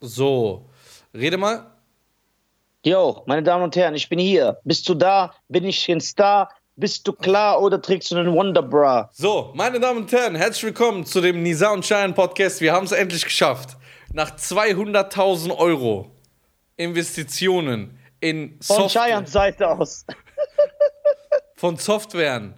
So, 0.00 0.68
rede 1.14 1.36
mal. 1.36 1.66
Jo, 2.84 3.22
meine 3.26 3.42
Damen 3.42 3.64
und 3.64 3.74
Herren, 3.76 3.94
ich 3.94 4.08
bin 4.08 4.18
hier. 4.18 4.58
Bist 4.64 4.88
du 4.88 4.94
da? 4.94 5.34
Bin 5.48 5.64
ich 5.64 5.88
ein 5.90 6.00
Star? 6.00 6.50
Bist 6.76 7.06
du 7.08 7.12
klar 7.12 7.60
oder 7.60 7.82
trägst 7.82 8.12
du 8.12 8.16
einen 8.16 8.32
Wonderbra? 8.32 9.10
So, 9.12 9.50
meine 9.56 9.80
Damen 9.80 10.02
und 10.02 10.12
Herren, 10.12 10.36
herzlich 10.36 10.62
willkommen 10.62 11.04
zu 11.04 11.20
dem 11.20 11.42
Nisa 11.42 11.72
und 11.72 11.84
Schein 11.84 12.14
Podcast. 12.14 12.60
Wir 12.60 12.72
haben 12.72 12.86
es 12.86 12.92
endlich 12.92 13.24
geschafft. 13.24 13.76
Nach 14.12 14.30
200.000 14.36 15.56
Euro 15.58 16.12
Investitionen 16.76 17.98
in 18.20 18.56
Von 18.62 18.76
Software, 18.88 19.06
Giants 19.06 19.32
Seite 19.32 19.68
aus. 19.68 20.06
von 21.56 21.76
Softwaren. 21.76 22.54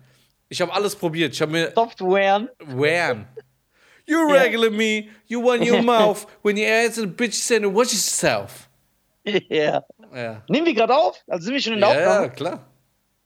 Ich 0.51 0.61
habe 0.61 0.73
alles 0.75 0.95
probiert. 0.95 1.33
Ich 1.33 1.41
habe 1.41 1.53
mir 1.53 1.73
Software. 1.75 2.47
Wham. 4.11 4.29
You 4.29 4.33
regular 4.33 4.71
me, 4.71 5.09
you 5.27 5.41
want 5.41 5.65
your 5.65 5.83
mouth 5.85 6.27
when 6.43 6.57
you 6.57 6.67
answer 6.67 7.03
the 7.03 7.07
bitch 7.07 7.35
saying 7.35 7.65
watch 7.73 7.93
yourself. 7.93 8.69
Ja. 9.25 9.83
Ja, 10.13 10.43
Nehmen 10.49 10.67
wir 10.67 10.75
gerade 10.75 10.97
auf? 10.97 11.23
Also 11.29 11.45
sind 11.45 11.55
wir 11.55 11.61
schon 11.61 11.75
in 11.75 11.81
der 11.81 11.89
ja, 11.91 12.01
ja 12.01 12.09
Aufnahme? 12.09 12.31
klar. 12.31 12.67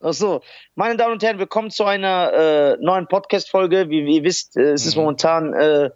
Ach 0.00 0.12
so. 0.12 0.42
Meine 0.74 0.96
Damen 0.96 1.12
und 1.12 1.22
Herren, 1.22 1.38
willkommen 1.38 1.70
zu 1.70 1.84
einer 1.84 2.32
äh, 2.32 2.76
neuen 2.78 3.06
Podcast-Folge. 3.06 3.88
Wie, 3.88 4.04
wie 4.04 4.16
ihr 4.16 4.24
wisst, 4.24 4.56
äh, 4.56 4.72
es 4.72 4.84
ist 4.84 4.96
momentan 4.96 5.54
äh, 5.54 5.90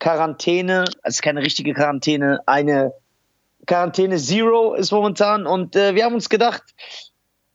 Quarantäne. 0.00 0.84
Also 1.02 1.20
keine 1.22 1.42
richtige 1.42 1.74
Quarantäne. 1.74 2.40
Eine 2.46 2.92
Quarantäne 3.66 4.16
Zero 4.16 4.74
ist 4.74 4.90
momentan. 4.90 5.46
Und 5.46 5.76
äh, 5.76 5.94
wir 5.94 6.04
haben 6.04 6.14
uns 6.14 6.28
gedacht, 6.28 6.62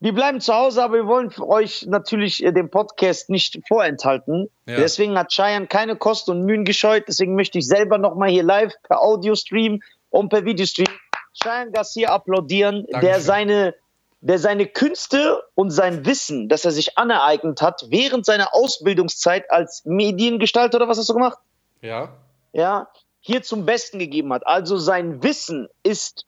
wir 0.02 0.16
bleiben 0.16 0.42
zu 0.42 0.52
Hause, 0.52 0.84
aber 0.84 0.96
wir 0.96 1.06
wollen 1.06 1.30
für 1.30 1.48
euch 1.48 1.86
natürlich 1.86 2.44
äh, 2.44 2.52
den 2.52 2.72
Podcast 2.72 3.30
nicht 3.30 3.60
vorenthalten. 3.68 4.50
Ja. 4.66 4.78
Deswegen 4.78 5.16
hat 5.18 5.32
Cheyenne 5.32 5.68
keine 5.68 5.96
Kosten 5.96 6.32
und 6.32 6.46
Mühen 6.46 6.66
gescheut. 6.66 7.06
Deswegen 7.08 7.36
möchte 7.36 7.60
ich 7.60 7.68
selber 7.68 8.00
nochmal 8.00 8.30
hier 8.30 8.42
live 8.42 8.74
per 8.82 9.00
Audio-Stream 9.00 9.80
und 10.10 10.30
per 10.30 10.44
Videostream 10.44 10.88
Cheyenne 11.40 11.72
Garcia 11.72 12.10
applaudieren, 12.10 12.88
der 12.88 13.00
Dankeschön. 13.00 13.22
seine, 13.22 13.76
der 14.22 14.40
seine 14.40 14.66
Künste 14.66 15.44
und 15.54 15.70
sein 15.70 16.04
Wissen, 16.04 16.50
das 16.50 16.66
er 16.66 16.72
sich 16.72 16.98
aneignet 16.98 17.62
hat, 17.62 17.86
während 17.90 18.26
seiner 18.26 18.56
Ausbildungszeit 18.56 19.52
als 19.52 19.86
Mediengestalter 19.86 20.78
oder 20.78 20.88
was 20.88 20.98
hast 20.98 21.10
du 21.10 21.14
gemacht? 21.14 21.38
Ja. 21.82 22.10
ja, 22.54 22.88
hier 23.20 23.44
zum 23.44 23.68
Besten 23.68 24.00
gegeben 24.00 24.34
hat. 24.34 24.48
Also 24.48 24.78
sein 24.78 25.22
Wissen 25.22 25.68
ist 25.84 26.26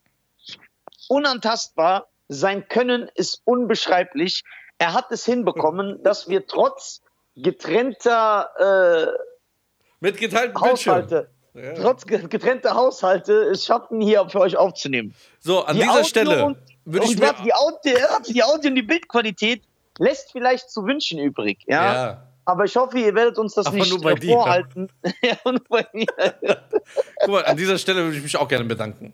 unantastbar, 1.10 2.08
sein 2.34 2.68
Können 2.68 3.10
ist 3.16 3.42
unbeschreiblich. 3.46 4.44
Er 4.78 4.94
hat 4.94 5.12
es 5.12 5.26
hinbekommen, 5.26 6.02
dass 6.04 6.28
wir 6.28 6.46
trotz 6.48 7.02
getrennter 7.36 8.50
äh. 8.60 10.08
Haushalte, 10.60 11.30
Ja. 11.54 11.74
trotz 11.76 12.06
ge- 12.06 12.28
getrennter 12.28 12.74
Haushalte 12.76 13.34
es 13.44 13.66
schaffen, 13.66 14.02
hier 14.02 14.28
für 14.30 14.40
euch 14.42 14.58
aufzunehmen. 14.58 15.14
So, 15.40 15.64
an 15.64 15.76
Die 15.76 15.82
dieser 15.82 15.94
Audio 15.94 16.04
Stelle 16.04 16.46
und, 16.46 16.58
würde 16.86 17.06
ich 17.06 17.12
und 17.14 17.20
mir. 17.20 17.34
die, 17.46 17.54
Audio, 17.54 17.98
die 18.28 18.44
Audio 18.44 18.70
und 18.70 18.76
die 18.76 18.82
Bildqualität 18.82 19.64
lässt 20.00 20.32
vielleicht 20.32 20.70
zu 20.72 20.86
wünschen 20.86 21.20
übrig. 21.20 21.60
Ja. 21.68 21.94
Ja. 21.94 22.28
Aber 22.46 22.66
ich 22.66 22.76
hoffe, 22.76 23.00
ihr 23.00 23.16
werdet 23.16 23.38
uns 23.38 23.54
das 23.54 23.68
Aber 23.68 23.78
nicht 23.78 23.90
nur 23.92 24.02
bei 24.02 24.12
äh, 24.12 24.16
dir. 24.16 24.34
vorhalten. 24.34 24.90
ja, 25.24 25.38
nur 25.46 25.62
bei 25.70 25.88
mir. 25.94 26.08
Guck 27.22 27.30
mal, 27.30 27.46
an 27.46 27.56
dieser 27.56 27.78
Stelle 27.78 28.04
würde 28.04 28.18
ich 28.18 28.24
mich 28.24 28.36
auch 28.36 28.48
gerne 28.50 28.66
bedanken. 28.66 29.14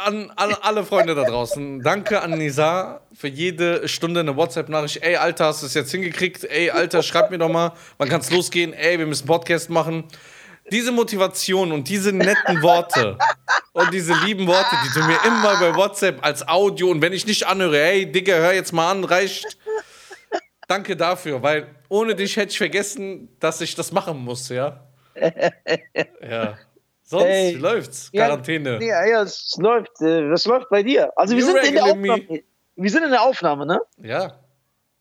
An, 0.00 0.30
an 0.36 0.54
alle 0.62 0.84
Freunde 0.84 1.16
da 1.16 1.24
draußen. 1.24 1.82
Danke 1.82 2.22
an 2.22 2.30
Nizar 2.38 3.00
für 3.12 3.26
jede 3.26 3.88
Stunde 3.88 4.20
eine 4.20 4.36
WhatsApp-Nachricht. 4.36 5.02
Ey, 5.02 5.16
Alter, 5.16 5.46
hast 5.46 5.62
du 5.62 5.66
es 5.66 5.74
jetzt 5.74 5.90
hingekriegt? 5.90 6.44
Ey, 6.44 6.70
Alter, 6.70 7.02
schreib 7.02 7.32
mir 7.32 7.38
doch 7.38 7.48
mal, 7.48 7.72
wann 7.96 8.08
kann 8.08 8.20
es 8.20 8.30
losgehen? 8.30 8.72
Ey, 8.72 8.96
wir 9.00 9.06
müssen 9.06 9.26
Podcast 9.26 9.70
machen. 9.70 10.04
Diese 10.70 10.92
Motivation 10.92 11.72
und 11.72 11.88
diese 11.88 12.12
netten 12.12 12.62
Worte 12.62 13.18
und 13.72 13.92
diese 13.92 14.14
lieben 14.24 14.46
Worte, 14.46 14.76
die 14.84 15.00
du 15.00 15.04
mir 15.04 15.18
immer 15.26 15.58
bei 15.58 15.74
WhatsApp 15.74 16.24
als 16.24 16.46
Audio 16.46 16.90
und 16.92 17.02
wenn 17.02 17.12
ich 17.12 17.26
nicht 17.26 17.48
anhöre, 17.48 17.78
hey, 17.78 18.06
Digga, 18.06 18.34
hör 18.34 18.52
jetzt 18.52 18.72
mal 18.72 18.92
an, 18.92 19.02
reicht. 19.02 19.58
Danke 20.68 20.94
dafür, 20.94 21.42
weil 21.42 21.74
ohne 21.88 22.14
dich 22.14 22.36
hätte 22.36 22.52
ich 22.52 22.58
vergessen, 22.58 23.30
dass 23.40 23.60
ich 23.60 23.74
das 23.74 23.90
machen 23.90 24.18
muss, 24.18 24.48
ja? 24.48 24.84
Ja. 26.22 26.56
Sonst, 27.10 27.24
Ey. 27.24 27.54
läuft's? 27.54 28.12
Quarantäne. 28.12 28.84
Ja, 28.84 29.06
ja, 29.06 29.22
es 29.22 29.56
läuft. 29.58 29.98
Äh, 30.02 30.30
was 30.30 30.44
läuft 30.44 30.68
bei 30.68 30.82
dir? 30.82 31.10
Also 31.16 31.34
wir 31.34 31.42
sind 31.42 31.56
in 31.64 31.74
der 31.74 31.94
me. 31.94 32.12
Aufnahme. 32.12 32.42
Wir 32.76 32.90
sind 32.90 33.02
in 33.04 33.10
der 33.10 33.22
Aufnahme, 33.22 33.64
ne? 33.64 33.80
Ja. 33.96 34.38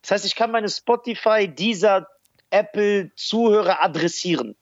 Das 0.03 0.11
heißt, 0.11 0.25
ich 0.25 0.33
kann 0.35 0.51
meine 0.51 0.69
Spotify, 0.69 1.49
dieser 1.49 2.07
Apple 2.49 3.11
Zuhörer 3.15 3.83
adressieren. 3.83 4.55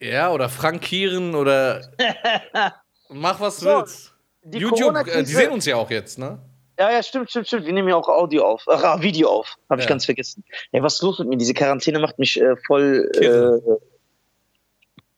Ja, 0.00 0.32
oder 0.32 0.48
frankieren 0.48 1.36
oder 1.36 1.88
mach 3.08 3.38
was 3.38 3.58
du 3.58 3.64
So, 3.66 3.76
willst. 3.78 4.12
die 4.42 4.58
YouTube, 4.58 5.06
äh, 5.06 5.22
die 5.22 5.32
sehen 5.32 5.52
uns 5.52 5.66
ja 5.66 5.76
auch 5.76 5.88
jetzt, 5.90 6.18
ne? 6.18 6.40
Ja, 6.80 6.90
ja, 6.90 7.00
stimmt, 7.04 7.30
stimmt, 7.30 7.46
stimmt. 7.46 7.66
Wir 7.66 7.72
nehmen 7.72 7.88
ja 7.88 7.94
auch 7.94 8.08
Audio 8.08 8.44
auf. 8.44 8.64
Ach, 8.66 8.82
ah, 8.82 9.00
Video 9.00 9.28
auf. 9.30 9.54
Habe 9.70 9.80
ich 9.80 9.86
Ja. 9.86 9.90
ganz 9.90 10.04
vergessen. 10.04 10.42
Ey, 10.72 10.82
was 10.82 10.94
ist 10.94 11.02
los 11.02 11.20
mit 11.20 11.28
mir? 11.28 11.36
Diese 11.36 11.54
Quarantäne 11.54 12.00
macht 12.00 12.18
mich 12.18 12.40
äh, 12.40 12.56
voll. 12.66 13.08
Äh, 13.14 13.93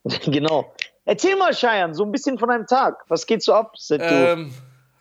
genau. 0.26 0.72
Erzähl 1.04 1.36
mal, 1.36 1.52
Cheyenne, 1.54 1.94
so 1.94 2.04
ein 2.04 2.12
bisschen 2.12 2.38
von 2.38 2.48
deinem 2.48 2.66
Tag. 2.66 3.04
Was 3.08 3.26
geht 3.26 3.42
so 3.42 3.54
ab? 3.54 3.74
Seit 3.76 4.00
du 4.00 4.04
Ähm, 4.04 4.54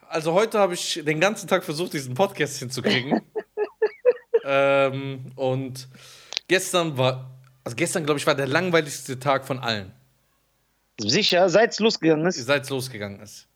also 0.08 0.34
heute 0.34 0.60
habe 0.60 0.74
ich 0.74 1.02
den 1.04 1.20
ganzen 1.20 1.48
Tag 1.48 1.64
versucht, 1.64 1.94
diesen 1.94 2.14
Podcast 2.14 2.58
hinzukriegen. 2.60 3.22
ähm, 4.46 5.32
und 5.36 5.88
gestern 6.48 6.98
war, 6.98 7.32
also 7.64 7.76
gestern, 7.76 8.06
glaube 8.06 8.20
ich, 8.20 8.28
war 8.28 8.36
der 8.36 8.48
langweiligste 8.48 9.20
Tag 9.20 9.46
von 9.46 9.60
allen, 9.60 9.92
sicher, 11.00 11.50
seit 11.50 11.72
es 11.72 11.80
losgegangen 11.80 12.26
ist? 12.28 12.46
seit 12.46 12.64
es 12.64 12.70
losgegangen 12.70 13.20
ist. 13.20 13.48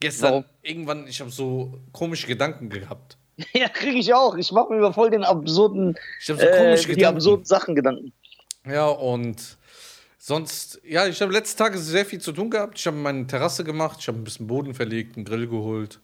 Gestern, 0.00 0.30
Warum? 0.30 0.44
irgendwann, 0.62 1.06
ich 1.08 1.20
habe 1.20 1.30
so 1.30 1.80
komische 1.92 2.26
Gedanken 2.26 2.68
gehabt. 2.70 3.16
Ja, 3.52 3.68
kriege 3.68 3.98
ich 3.98 4.12
auch. 4.14 4.34
Ich 4.36 4.50
mache 4.50 4.72
mir 4.72 4.78
über 4.78 4.92
voll 4.92 5.10
den 5.10 5.22
absurden, 5.22 5.96
Ich 6.20 6.28
habe 6.28 6.40
so 6.40 6.46
äh, 6.46 6.56
komische 6.58 6.88
die 6.88 6.94
Gedanken. 6.94 7.16
absurden 7.18 7.44
Sachen 7.44 7.74
Gedanken. 7.76 8.12
Ja, 8.66 8.86
und 8.86 9.57
sonst, 10.28 10.80
ja, 10.84 11.06
ich 11.06 11.20
habe 11.20 11.32
letzte 11.32 11.56
Tage 11.56 11.78
sehr 11.78 12.04
viel 12.04 12.20
zu 12.20 12.32
tun 12.32 12.50
gehabt. 12.50 12.78
Ich 12.78 12.86
habe 12.86 12.96
meine 12.96 13.26
Terrasse 13.26 13.64
gemacht, 13.64 13.98
ich 14.00 14.08
habe 14.08 14.18
ein 14.18 14.24
bisschen 14.24 14.46
Boden 14.46 14.74
verlegt, 14.74 15.16
einen 15.16 15.24
Grill 15.24 15.48
geholt. 15.48 16.00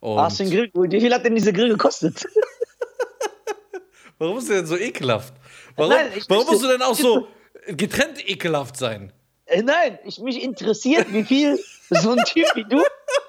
Und 0.00 0.18
Hast 0.18 0.40
du 0.40 0.44
den 0.44 0.52
Grill 0.52 0.70
geholt? 0.70 0.90
Wie 0.90 1.00
viel 1.00 1.14
hat 1.14 1.24
denn 1.24 1.34
dieser 1.34 1.52
Grill 1.52 1.68
gekostet? 1.68 2.26
Warum 4.18 4.38
ist 4.38 4.48
der 4.48 4.56
denn 4.56 4.66
so 4.66 4.76
ekelhaft? 4.76 5.34
Warum, 5.76 5.92
Nein, 5.92 6.08
ich 6.16 6.28
warum 6.28 6.46
musst 6.46 6.64
du 6.64 6.66
denn 6.66 6.82
auch 6.82 6.94
so 6.94 7.28
getrennt 7.68 8.28
ekelhaft 8.28 8.76
sein? 8.76 9.12
Äh, 9.44 9.62
nein, 9.62 9.98
ich, 10.04 10.18
mich 10.18 10.42
interessiert, 10.42 11.12
wie 11.12 11.22
viel 11.22 11.56
so 11.88 12.10
ein 12.10 12.24
Typ 12.24 12.46
wie 12.54 12.64
du 12.64 12.82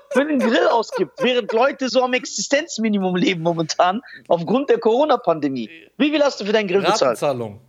für 0.09 0.21
einen 0.21 0.39
Grill 0.39 0.67
ausgibt, 0.67 1.21
während 1.21 1.51
Leute 1.53 1.89
so 1.89 2.01
am 2.01 2.13
Existenzminimum 2.13 3.15
leben 3.15 3.43
momentan, 3.43 4.01
aufgrund 4.27 4.69
der 4.69 4.79
Corona-Pandemie. 4.79 5.69
Wie 5.97 6.09
viel 6.09 6.23
hast 6.23 6.41
du 6.41 6.45
für 6.45 6.53
deinen 6.53 6.67
Grill 6.67 6.81
bezahlt? 6.81 7.01
Ratenzahlung. 7.01 7.61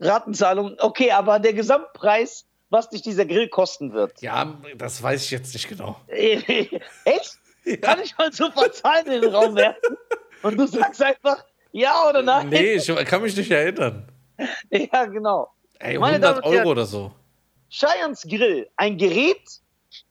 Ratenzahlung, 0.00 0.76
okay, 0.78 1.10
aber 1.12 1.38
der 1.38 1.54
Gesamtpreis, 1.54 2.46
was 2.70 2.90
dich 2.90 3.02
dieser 3.02 3.24
Grill 3.24 3.48
kosten 3.48 3.92
wird. 3.92 4.20
Ja, 4.20 4.56
das 4.76 5.02
weiß 5.02 5.24
ich 5.24 5.30
jetzt 5.30 5.54
nicht 5.54 5.68
genau. 5.68 5.96
Echt? 6.08 7.38
Kann 7.82 8.00
ich 8.02 8.16
mal 8.16 8.32
so 8.32 8.48
Zahlen 8.48 9.06
in 9.06 9.22
den 9.22 9.34
Raum 9.34 9.54
werfen? 9.56 9.96
Und 10.42 10.58
du 10.58 10.66
sagst 10.66 11.02
einfach 11.02 11.44
ja 11.72 12.08
oder 12.08 12.22
nein? 12.22 12.48
Nee, 12.48 12.74
ich 12.74 12.86
kann 13.06 13.22
mich 13.22 13.36
nicht 13.36 13.50
erinnern. 13.50 14.06
Ja, 14.70 15.04
genau. 15.06 15.50
Ey, 15.80 15.98
Meine 15.98 16.20
Damen 16.20 16.38
100 16.38 16.46
und 16.46 16.52
Herren, 16.52 16.60
Euro 16.60 16.70
oder 16.70 16.86
so. 16.86 17.12
Cheyennes 17.70 18.22
Grill, 18.22 18.68
ein 18.76 18.96
Gerät, 18.96 19.42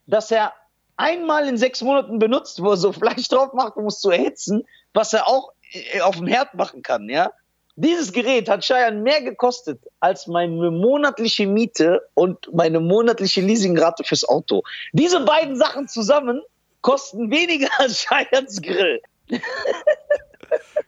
das 0.05 0.31
er 0.31 0.53
einmal 0.97 1.47
in 1.47 1.57
sechs 1.57 1.81
Monaten 1.81 2.19
benutzt, 2.19 2.61
wo 2.61 2.71
er 2.71 2.77
so 2.77 2.91
Fleisch 2.91 3.27
drauf 3.29 3.53
macht, 3.53 3.77
um 3.77 3.85
es 3.85 3.99
zu 4.01 4.09
erhitzen, 4.11 4.67
was 4.93 5.13
er 5.13 5.27
auch 5.29 5.53
äh, 5.71 6.01
auf 6.01 6.17
dem 6.17 6.27
Herd 6.27 6.55
machen 6.55 6.81
kann, 6.81 7.07
ja. 7.09 7.31
Dieses 7.79 8.11
Gerät 8.11 8.49
hat 8.49 8.63
Cheyenne 8.65 8.99
mehr 9.01 9.21
gekostet 9.21 9.79
als 9.99 10.25
meine 10.25 10.71
monatliche 10.71 11.45
Miete 11.45 12.01
und 12.15 12.51
meine 12.51 12.79
monatliche 12.79 13.41
Leasingrate 13.41 14.03
fürs 14.03 14.27
Auto. 14.27 14.63
Diese 14.94 15.24
beiden 15.24 15.56
Sachen 15.56 15.88
zusammen 15.88 16.41
kosten 16.81 17.29
weniger 17.29 17.69
als 17.77 18.00
Cheyennes 18.07 18.59
Grill. 18.63 19.00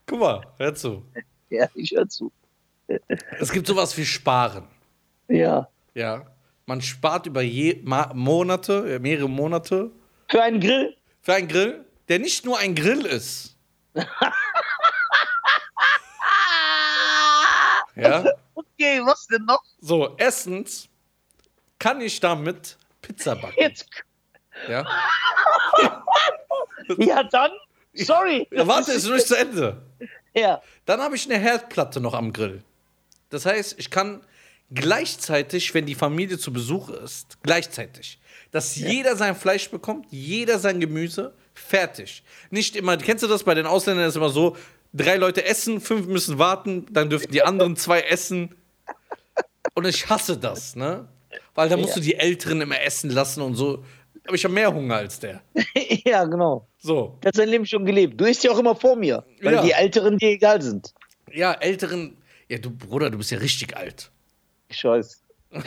Guck 0.08 0.20
mal, 0.20 0.42
hör 0.58 0.74
zu. 0.74 1.04
Ja, 1.52 1.68
ich 1.76 1.92
höre 1.92 2.10
zu. 2.10 2.32
Es 3.40 3.52
gibt 3.52 3.68
sowas 3.68 3.96
wie 3.96 4.06
Sparen. 4.06 4.68
Ja. 5.28 5.70
Ja. 5.94 6.26
Man 6.66 6.82
spart 6.82 7.28
über 7.28 7.44
je, 7.44 7.82
Ma 7.84 8.12
Monate, 8.16 8.96
äh, 8.96 9.00
mehrere 9.00 9.30
Monate 9.30 9.92
Für 10.28 10.42
einen 10.42 10.60
Grill? 10.60 10.96
für 11.22 11.34
einen 11.36 11.48
Grill, 11.48 11.86
der 12.08 12.18
nicht 12.18 12.46
nur 12.46 12.58
ein 12.58 12.74
Grill 12.74 13.06
ist. 13.06 13.56
Ja. 18.02 18.26
Okay, 18.56 19.02
was 19.04 19.28
denn 19.28 19.46
noch? 19.46 19.64
So, 19.82 20.16
erstens 20.18 20.90
kann 21.78 22.02
ich 22.02 22.20
damit 22.20 22.78
Pizza 23.02 23.36
backen. 23.36 23.56
Jetzt. 23.58 23.88
Ja. 24.68 24.86
Ja, 26.98 27.24
dann. 27.24 27.52
Sorry. 27.94 28.48
ja 28.52 28.66
warte, 28.66 28.94
ist 28.94 29.06
noch 29.06 29.14
nicht 29.14 29.28
zu 29.28 29.36
Ende. 29.36 29.82
Ja. 30.34 30.62
Dann 30.86 31.02
habe 31.02 31.16
ich 31.16 31.30
eine 31.30 31.38
Herdplatte 31.38 32.00
noch 32.00 32.14
am 32.14 32.34
Grill. 32.34 32.64
Das 33.30 33.46
heißt, 33.46 33.76
ich 33.78 33.92
kann 33.92 34.22
gleichzeitig, 34.72 35.74
wenn 35.74 35.86
die 35.86 35.96
Familie 35.96 36.38
zu 36.38 36.52
Besuch 36.54 36.90
ist, 36.90 37.38
gleichzeitig, 37.44 38.20
dass 38.52 38.76
jeder 38.76 39.16
sein 39.16 39.36
Fleisch 39.36 39.70
bekommt, 39.70 40.08
jeder 40.10 40.60
sein 40.60 40.80
Gemüse, 40.80 41.34
fertig. 41.54 42.24
Nicht 42.50 42.76
immer, 42.76 42.98
kennst 42.98 43.24
du 43.24 43.28
das 43.28 43.44
bei 43.44 43.54
den 43.54 43.66
Ausländern 43.66 44.08
ist 44.08 44.16
immer 44.16 44.30
so, 44.30 44.56
drei 44.94 45.16
Leute 45.18 45.46
essen, 45.46 45.82
fünf 45.82 46.08
müssen 46.08 46.40
warten, 46.40 46.86
dann 46.92 47.10
dürfen 47.10 47.32
die 47.32 47.42
anderen 47.44 47.76
zwei 47.76 48.02
essen. 48.02 48.56
Und 49.76 49.86
ich 49.86 50.10
hasse 50.10 50.38
das, 50.38 50.76
ne? 50.76 51.08
Weil 51.56 51.70
da 51.70 51.78
musst 51.78 51.96
du 51.96 52.00
die 52.00 52.16
Älteren 52.16 52.62
immer 52.62 52.82
essen 52.82 53.10
lassen 53.12 53.42
und 53.42 53.56
so. 53.56 53.84
Aber 54.26 54.36
ich 54.36 54.44
habe 54.44 54.54
mehr 54.54 54.74
Hunger 54.74 54.96
als 54.96 55.20
der. 55.20 55.42
ja, 56.06 56.24
genau. 56.26 56.68
So. 56.80 57.18
Der 57.24 57.30
hat 57.30 57.36
sein 57.36 57.50
Leben 57.50 57.66
schon 57.66 57.86
gelebt. 57.86 58.20
Du 58.20 58.26
isst 58.26 58.44
ja 58.44 58.52
auch 58.52 58.60
immer 58.60 58.76
vor 58.76 58.96
mir, 58.96 59.24
weil 59.42 59.54
Ja. 59.56 59.62
die 59.64 59.72
Älteren 59.72 60.18
dir 60.18 60.30
egal 60.30 60.62
sind. 60.62 60.94
Ja, 61.32 61.54
Älteren. 61.54 62.18
Ja, 62.48 62.58
du 62.58 62.70
Bruder, 62.72 63.10
du 63.10 63.18
bist 63.18 63.32
ja 63.32 63.38
richtig 63.38 63.76
alt. 63.78 64.10
Scheiß. 64.72 65.22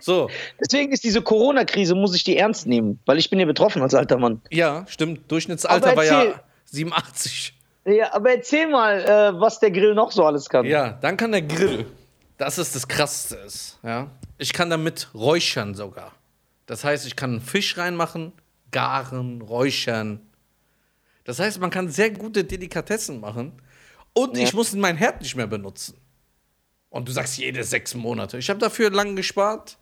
So, 0.00 0.28
Deswegen 0.60 0.90
ist 0.90 1.04
diese 1.04 1.22
Corona-Krise, 1.22 1.94
muss 1.94 2.12
ich 2.16 2.24
die 2.24 2.36
ernst 2.36 2.66
nehmen, 2.66 2.98
weil 3.06 3.18
ich 3.18 3.30
bin 3.30 3.38
ja 3.38 3.46
betroffen 3.46 3.82
als 3.82 3.94
alter 3.94 4.18
Mann. 4.18 4.40
ja, 4.50 4.84
stimmt. 4.88 5.30
Durchschnittsalter 5.30 5.94
war 5.94 6.04
ja 6.04 6.22
erzähl. 6.24 6.40
87. 6.64 7.54
Ja, 7.84 8.14
aber 8.14 8.30
erzähl 8.36 8.68
mal, 8.68 9.00
äh, 9.00 9.40
was 9.40 9.58
der 9.58 9.70
Grill 9.70 9.94
noch 9.94 10.12
so 10.12 10.24
alles 10.24 10.48
kann. 10.48 10.64
Ja, 10.66 10.90
dann 11.00 11.16
kann 11.16 11.32
der 11.32 11.42
Grill. 11.42 11.86
Das 12.38 12.58
ist 12.58 12.74
das 12.74 12.86
Krasseste 12.86 13.36
ist. 13.36 13.78
Ja. 13.82 14.08
Ich 14.38 14.52
kann 14.52 14.70
damit 14.70 15.08
räuchern 15.14 15.74
sogar. 15.74 16.12
Das 16.66 16.84
heißt, 16.84 17.06
ich 17.06 17.16
kann 17.16 17.40
Fisch 17.40 17.76
reinmachen, 17.78 18.32
garen, 18.70 19.42
räuchern. 19.42 20.20
Das 21.24 21.38
heißt, 21.38 21.60
man 21.60 21.70
kann 21.70 21.88
sehr 21.88 22.10
gute 22.10 22.44
Delikatessen 22.44 23.20
machen. 23.20 23.52
Und 24.14 24.36
Ja. 24.36 24.44
ich 24.44 24.54
muss 24.54 24.72
meinen 24.74 24.96
Herd 24.98 25.20
nicht 25.20 25.36
mehr 25.36 25.46
benutzen. 25.46 25.96
Und 26.90 27.08
du 27.08 27.12
sagst 27.12 27.38
jede 27.38 27.64
sechs 27.64 27.94
Monate. 27.94 28.38
Ich 28.38 28.48
habe 28.50 28.60
dafür 28.60 28.90
lang 28.90 29.16
gespart. 29.16 29.76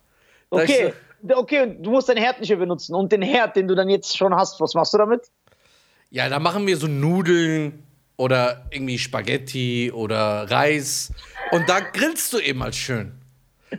Okay, 0.50 0.92
so- 1.22 1.36
okay, 1.36 1.62
und 1.62 1.82
du 1.82 1.90
musst 1.90 2.08
deinen 2.08 2.18
Herd 2.22 2.40
nicht 2.40 2.48
mehr 2.50 2.58
benutzen. 2.58 2.94
Und 2.94 3.12
den 3.12 3.22
Herd, 3.22 3.56
den 3.56 3.68
du 3.68 3.74
dann 3.74 3.88
jetzt 3.88 4.16
schon 4.16 4.34
hast, 4.34 4.60
was 4.60 4.74
machst 4.74 4.94
du 4.94 4.98
damit? 4.98 5.30
Ja, 6.10 6.28
da 6.28 6.38
machen 6.38 6.66
wir 6.66 6.76
so 6.76 6.86
Nudeln 6.88 7.84
oder 8.20 8.66
irgendwie 8.70 8.98
Spaghetti 8.98 9.90
oder 9.92 10.50
Reis. 10.50 11.10
Und 11.52 11.68
da 11.70 11.80
grillst 11.80 12.32
du 12.34 12.38
eben 12.38 12.58
mal 12.58 12.72
schön. 12.72 13.12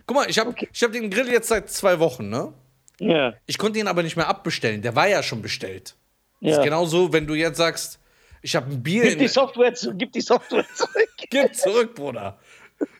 Guck 0.07 0.17
mal, 0.17 0.29
ich 0.29 0.39
habe 0.39 0.55
ich 0.73 0.81
hab 0.83 0.91
den 0.91 1.11
Grill 1.11 1.29
jetzt 1.29 1.49
seit 1.49 1.69
zwei 1.69 1.99
Wochen, 1.99 2.29
ne? 2.29 2.51
Ja. 2.99 3.33
Ich 3.45 3.59
konnte 3.59 3.77
ihn 3.77 3.87
aber 3.87 4.01
nicht 4.01 4.15
mehr 4.17 4.27
abbestellen. 4.27 4.81
Der 4.81 4.95
war 4.95 5.07
ja 5.07 5.21
schon 5.21 5.43
bestellt. 5.43 5.95
Das 6.39 6.51
ja. 6.51 6.57
ist 6.57 6.63
genauso, 6.63 7.13
wenn 7.13 7.27
du 7.27 7.35
jetzt 7.35 7.57
sagst, 7.57 7.99
ich 8.41 8.55
habe 8.55 8.71
ein 8.71 8.81
Bier 8.81 9.03
Gib 9.03 9.19
die 9.19 9.27
Software 9.27 9.75
zurück, 9.75 9.95
gib 9.99 10.11
die 10.11 10.21
Software 10.21 10.65
zurück. 10.75 11.09
Gib 11.29 11.55
zurück, 11.55 11.93
Bruder. 11.93 12.39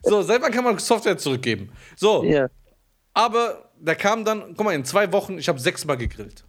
So, 0.03 0.21
selber 0.21 0.51
kann 0.51 0.63
man 0.63 0.77
Software 0.77 1.17
zurückgeben. 1.17 1.71
So, 1.95 2.23
Ja. 2.23 2.49
aber 3.15 3.71
da 3.79 3.95
kam 3.95 4.23
dann, 4.25 4.53
guck 4.55 4.65
mal, 4.65 4.75
in 4.75 4.85
zwei 4.85 5.11
Wochen, 5.11 5.39
ich 5.39 5.49
habe 5.49 5.59
sechsmal 5.59 5.97
gegrillt. 5.97 6.43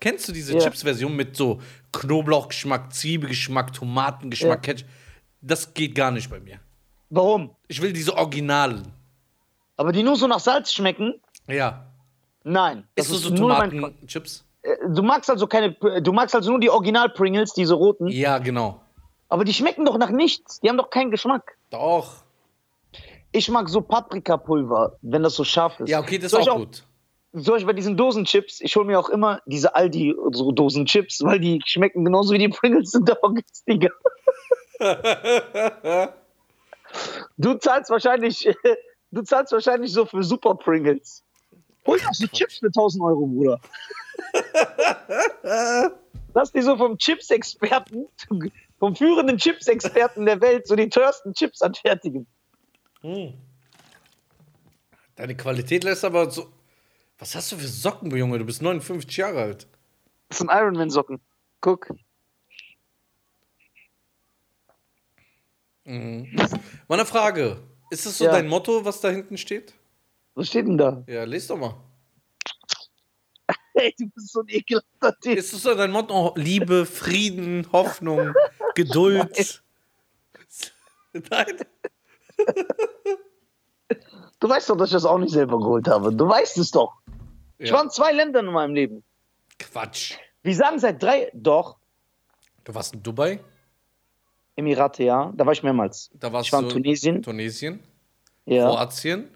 Kennst 0.00 0.26
du 0.28 0.32
diese 0.32 0.54
Ja. 0.54 0.60
Chips-Version 0.60 1.14
mit 1.14 1.36
so 1.36 1.60
Knoblauchgeschmack, 1.92 2.92
Zwiebelgeschmack, 2.92 3.72
Tomatengeschmack, 3.72 4.66
Ja. 4.66 4.72
Ketchup? 4.74 4.88
Das 5.42 5.72
geht 5.74 5.94
gar 5.94 6.10
nicht 6.10 6.28
bei 6.30 6.40
mir. 6.40 6.58
Warum? 7.10 7.50
Ich 7.68 7.80
will 7.80 7.92
diese 7.92 8.16
Originalen. 8.16 8.92
Aber 9.76 9.92
die 9.92 10.02
nur 10.02 10.16
so 10.16 10.26
nach 10.26 10.40
Salz 10.40 10.72
schmecken? 10.72 11.20
Ja. 11.46 11.86
Nein. 12.44 12.84
Das 12.96 13.10
Isst 13.10 13.24
du 13.24 13.28
so 13.30 13.34
Tomatenchips? 13.34 14.44
Äh, 14.62 14.76
Du 14.90 15.02
magst 15.02 15.30
also 15.30 15.46
keine, 15.46 15.72
du 16.02 16.12
magst 16.12 16.34
also 16.34 16.50
nur 16.50 16.60
die 16.60 16.68
Original-Pringles, 16.70 17.54
diese 17.54 17.74
roten. 17.74 18.08
Ja, 18.08 18.38
genau. 18.38 18.80
Aber 19.28 19.44
die 19.44 19.54
schmecken 19.54 19.84
doch 19.86 19.96
nach 19.96 20.10
nichts. 20.10 20.60
Die 20.60 20.68
haben 20.68 20.76
doch 20.76 20.90
keinen 20.90 21.10
Geschmack. 21.10 21.56
Doch. 21.70 22.24
Ich 23.32 23.48
mag 23.48 23.68
so 23.68 23.80
Paprikapulver, 23.80 24.96
wenn 25.02 25.22
das 25.22 25.34
so 25.34 25.44
scharf 25.44 25.80
ist. 25.80 25.88
Ja, 25.88 26.00
okay, 26.00 26.18
das 26.18 26.32
ist 26.32 26.40
ich 26.40 26.50
auch 26.50 26.56
gut. 26.56 26.84
Zum 27.32 27.44
Beispiel 27.44 27.66
bei 27.66 27.72
diesen 27.74 27.96
Dosenchips, 27.96 28.60
ich 28.60 28.74
hole 28.74 28.86
mir 28.86 28.98
auch 28.98 29.08
immer 29.08 29.40
diese 29.46 29.76
Aldi 29.76 30.16
so 30.32 30.50
Dosenchips, 30.50 31.22
weil 31.22 31.38
die 31.38 31.60
schmecken 31.64 32.04
genauso 32.04 32.34
wie 32.34 32.38
die 32.38 32.48
Pringles, 32.48 32.90
sind 32.90 33.08
aber 33.08 33.34
günstiger. 33.34 33.90
du 37.36 37.54
zahlst 37.54 37.90
wahrscheinlich, 37.90 38.48
du 39.12 39.22
zahlst 39.22 39.52
wahrscheinlich 39.52 39.92
so 39.92 40.06
für 40.06 40.24
Super 40.24 40.56
Pringles. 40.56 41.22
Hol 41.86 41.98
doch 42.00 42.12
so 42.12 42.26
Chips 42.26 42.58
für 42.58 42.66
1000 42.66 43.04
Euro, 43.04 43.26
Bruder. 43.26 43.60
Lass 46.34 46.52
die 46.52 46.62
so 46.62 46.76
vom 46.76 46.98
Chips-Experten, 46.98 48.06
vom 48.78 48.96
führenden 48.96 49.38
Chips-Experten 49.38 50.26
der 50.26 50.40
Welt, 50.40 50.66
so 50.66 50.74
die 50.74 50.88
teuersten 50.88 51.32
Chips 51.32 51.62
anfertigen. 51.62 52.26
Deine 55.16 55.36
Qualität 55.36 55.84
lässt 55.84 56.04
aber 56.04 56.28
so. 56.30 56.48
Was 57.20 57.34
hast 57.34 57.52
du 57.52 57.56
für 57.56 57.68
Socken, 57.68 58.10
Junge? 58.16 58.38
Du 58.38 58.44
bist 58.44 58.62
59 58.62 59.16
Jahre 59.16 59.42
alt. 59.42 59.66
Das 60.28 60.38
sind 60.38 60.50
Ironman-Socken. 60.50 61.20
Guck. 61.60 61.90
Mal 65.84 66.26
eine 66.88 67.06
Frage. 67.06 67.58
Ist 67.90 68.06
das 68.06 68.18
so 68.18 68.24
Ja. 68.24 68.32
dein 68.32 68.48
Motto, 68.48 68.84
was 68.84 69.00
da 69.00 69.08
hinten 69.10 69.36
steht? 69.36 69.74
Was 70.34 70.48
steht 70.48 70.66
denn 70.66 70.78
da? 70.78 71.02
Ja, 71.06 71.24
lest 71.24 71.50
doch 71.50 71.56
mal. 71.56 71.76
Ey, 73.74 73.94
du 73.98 74.06
bist 74.10 74.32
so 74.32 74.40
ein 74.40 74.48
ekelhafter 74.48 75.18
Typ. 75.20 75.36
Ist 75.38 75.52
das 75.52 75.62
so 75.62 75.74
dein 75.74 75.90
Motto? 75.90 76.32
Liebe, 76.36 76.86
Frieden, 76.86 77.66
Hoffnung, 77.72 78.32
Geduld. 78.74 79.62
Nein. 81.12 81.58
Du 84.38 84.48
weißt 84.48 84.70
doch, 84.70 84.76
dass 84.76 84.90
ich 84.90 84.94
das 84.94 85.04
auch 85.04 85.18
nicht 85.18 85.32
selber 85.32 85.58
geholt 85.58 85.88
habe. 85.88 86.14
Du 86.14 86.28
weißt 86.28 86.56
es 86.58 86.70
doch. 86.70 86.99
Ich 87.60 87.68
Ja. 87.68 87.76
war 87.76 87.84
in 87.84 87.90
zwei 87.90 88.10
Ländern 88.12 88.46
in 88.46 88.52
meinem 88.52 88.74
Leben. 88.74 89.04
Quatsch. 89.58 90.14
Wir 90.42 90.54
sagen 90.56 90.78
seit 90.78 91.02
drei. 91.02 91.30
Doch. 91.34 91.76
Du 92.64 92.74
warst 92.74 92.94
in 92.94 93.02
Dubai? 93.02 93.38
Emirate, 94.56 95.04
ja. 95.04 95.30
Da 95.36 95.44
war 95.44 95.52
ich 95.52 95.62
mehrmals. 95.62 96.10
Da 96.14 96.32
warst 96.32 96.46
Ich 96.48 96.52
war 96.52 96.62
in 96.62 96.70
Tunesien. 96.70 97.22
Tunesien, 97.22 97.80
Ja. 98.46 98.68
Kroatien. 98.70 99.28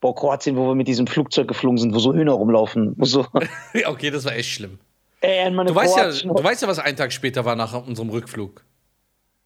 Boah, 0.00 0.14
Kroatien, 0.14 0.56
wo 0.56 0.68
wir 0.68 0.74
mit 0.76 0.86
diesem 0.86 1.06
Flugzeug 1.08 1.48
geflogen 1.48 1.78
sind, 1.78 1.94
wo 1.94 1.98
so 1.98 2.12
Hühner 2.14 2.32
rumlaufen. 2.32 2.94
So, 3.00 3.26
okay, 3.86 4.10
das 4.10 4.24
war 4.24 4.32
echt 4.34 4.50
schlimm. 4.50 4.78
ey, 5.20 5.50
Du 5.50 5.74
weißt, 5.74 5.96
ja, 5.96 6.10
du 6.10 6.42
weißt 6.42 6.62
ja, 6.62 6.68
was 6.68 6.78
ein 6.78 6.96
Tag 6.96 7.12
später 7.12 7.44
war 7.44 7.54
nach 7.56 7.72
unserem 7.86 8.10
Rückflug. 8.10 8.64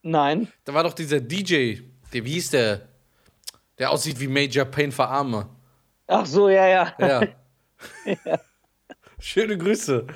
Nein. 0.03 0.49
Da 0.65 0.73
war 0.75 0.83
doch 0.85 0.95
dieser 0.95 1.21
DJ, 1.21 1.81
der, 2.13 2.25
wie 2.25 2.33
hieß 2.33 2.51
der? 2.51 2.83
Der 3.79 3.91
aussieht 3.91 4.19
wie 4.21 4.29
Major 4.29 4.65
Payne 4.67 4.93
für 4.93 5.07
Arme. 5.07 5.49
Ach 6.07 6.25
so, 6.25 6.49
ja, 6.49 6.67
ja. 6.69 6.95
Ja. 6.99 7.21
Schöne 9.19 9.57
Grüße. 9.59 10.07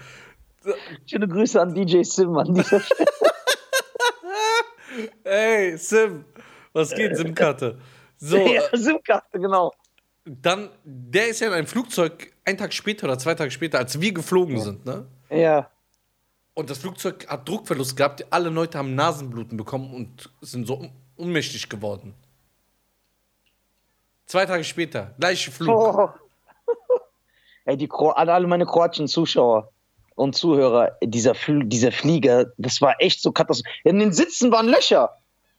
Schöne 1.06 1.28
Grüße 1.28 1.60
an 1.60 1.74
DJ 1.74 2.02
Sim 2.02 2.36
an 2.36 2.54
dieser 2.54 2.80
Stelle. 2.80 3.06
Ey, 5.24 5.76
Sim, 5.76 6.24
was 6.72 6.94
geht, 6.94 7.16
Sim-Karte? 7.16 7.78
So, 8.18 8.36
ja, 8.46 8.62
äh, 8.70 8.76
SIM-Karte, 8.76 9.38
genau. 9.38 9.72
dann, 10.24 10.70
der 10.84 11.28
ist 11.28 11.40
ja 11.40 11.48
in 11.48 11.54
einem 11.54 11.66
Flugzeug 11.66 12.32
einen 12.44 12.58
Tag 12.58 12.72
später 12.72 13.04
oder 13.04 13.18
zwei 13.18 13.34
Tage 13.34 13.50
später, 13.50 13.78
als 13.78 14.00
wir 14.00 14.12
geflogen 14.12 14.60
sind, 14.60 14.84
ne? 14.84 15.06
Ja. 15.30 15.70
Und 16.54 16.68
das 16.68 16.78
Flugzeug 16.78 17.26
hat 17.28 17.48
Druckverlust 17.48 17.96
gehabt, 17.96 18.26
alle 18.30 18.50
Leute 18.50 18.76
haben 18.76 18.94
Nasenbluten 18.94 19.56
bekommen 19.56 19.94
und 19.94 20.30
sind 20.40 20.66
so 20.66 20.78
un 20.78 20.92
ohnmächtig 21.16 21.68
geworden. 21.68 22.14
Zwei 24.26 24.46
Tage 24.46 24.64
später, 24.64 25.14
gleiche 25.18 25.50
Flug. 25.50 25.68
Oh. 25.70 26.10
Ey, 27.64 27.76
die 27.76 27.88
Kro 27.88 28.10
an 28.10 28.28
alle 28.28 28.46
meine 28.46 28.66
kroatischen 28.66 29.08
Zuschauer 29.08 29.70
und 30.14 30.34
Zuhörer, 30.34 30.96
dieser, 31.02 31.34
Fl 31.34 31.64
dieser 31.64 31.92
Flieger, 31.92 32.46
das 32.58 32.80
war 32.80 32.96
echt 33.00 33.22
so 33.22 33.32
katastrophal. 33.32 33.72
In 33.84 33.98
den 33.98 34.12
Sitzen 34.12 34.50
waren 34.52 34.68
Löcher. 34.68 35.10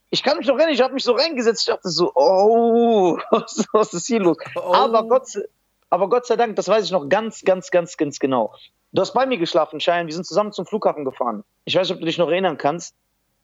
Ich 0.10 0.24
kann 0.24 0.38
mich 0.38 0.48
noch 0.48 0.56
erinnern, 0.58 0.74
ich 0.74 0.82
habe 0.82 0.94
mich 0.94 1.04
so 1.04 1.14
reingesetzt, 1.14 1.62
ich 1.62 1.74
dachte 1.74 1.90
so, 1.90 2.12
oh, 2.16 3.18
was, 3.32 3.66
was 3.72 3.94
ist 3.94 4.08
hier 4.08 4.20
los? 4.20 4.38
Oh. 4.56 4.74
Aber, 4.74 5.08
Gott, 5.08 5.28
sei- 5.30 5.46
aber 5.90 6.10
Gott 6.10 6.26
sei 6.26 6.36
Dank, 6.36 6.56
das 6.58 6.68
weiß 6.68 6.84
ich 6.86 6.92
noch 6.92 7.08
ganz, 7.08 7.44
ganz, 7.44 7.72
ganz, 7.72 7.96
ganz 7.98 8.20
genau. 8.20 8.54
Du 8.92 9.02
hast 9.02 9.14
bei 9.14 9.26
mir 9.26 9.38
geschlafen, 9.38 9.80
Schein, 9.80 10.08
wir 10.08 10.14
sind 10.14 10.26
zusammen 10.26 10.52
zum 10.52 10.66
Flughafen 10.66 11.06
gefahren. 11.06 11.44
Ich 11.64 11.76
weiß 11.76 11.88
nicht, 11.88 11.94
ob 11.96 12.00
du 12.00 12.06
dich 12.06 12.18
noch 12.18 12.28
erinnern 12.30 12.58
kannst. 12.58 12.94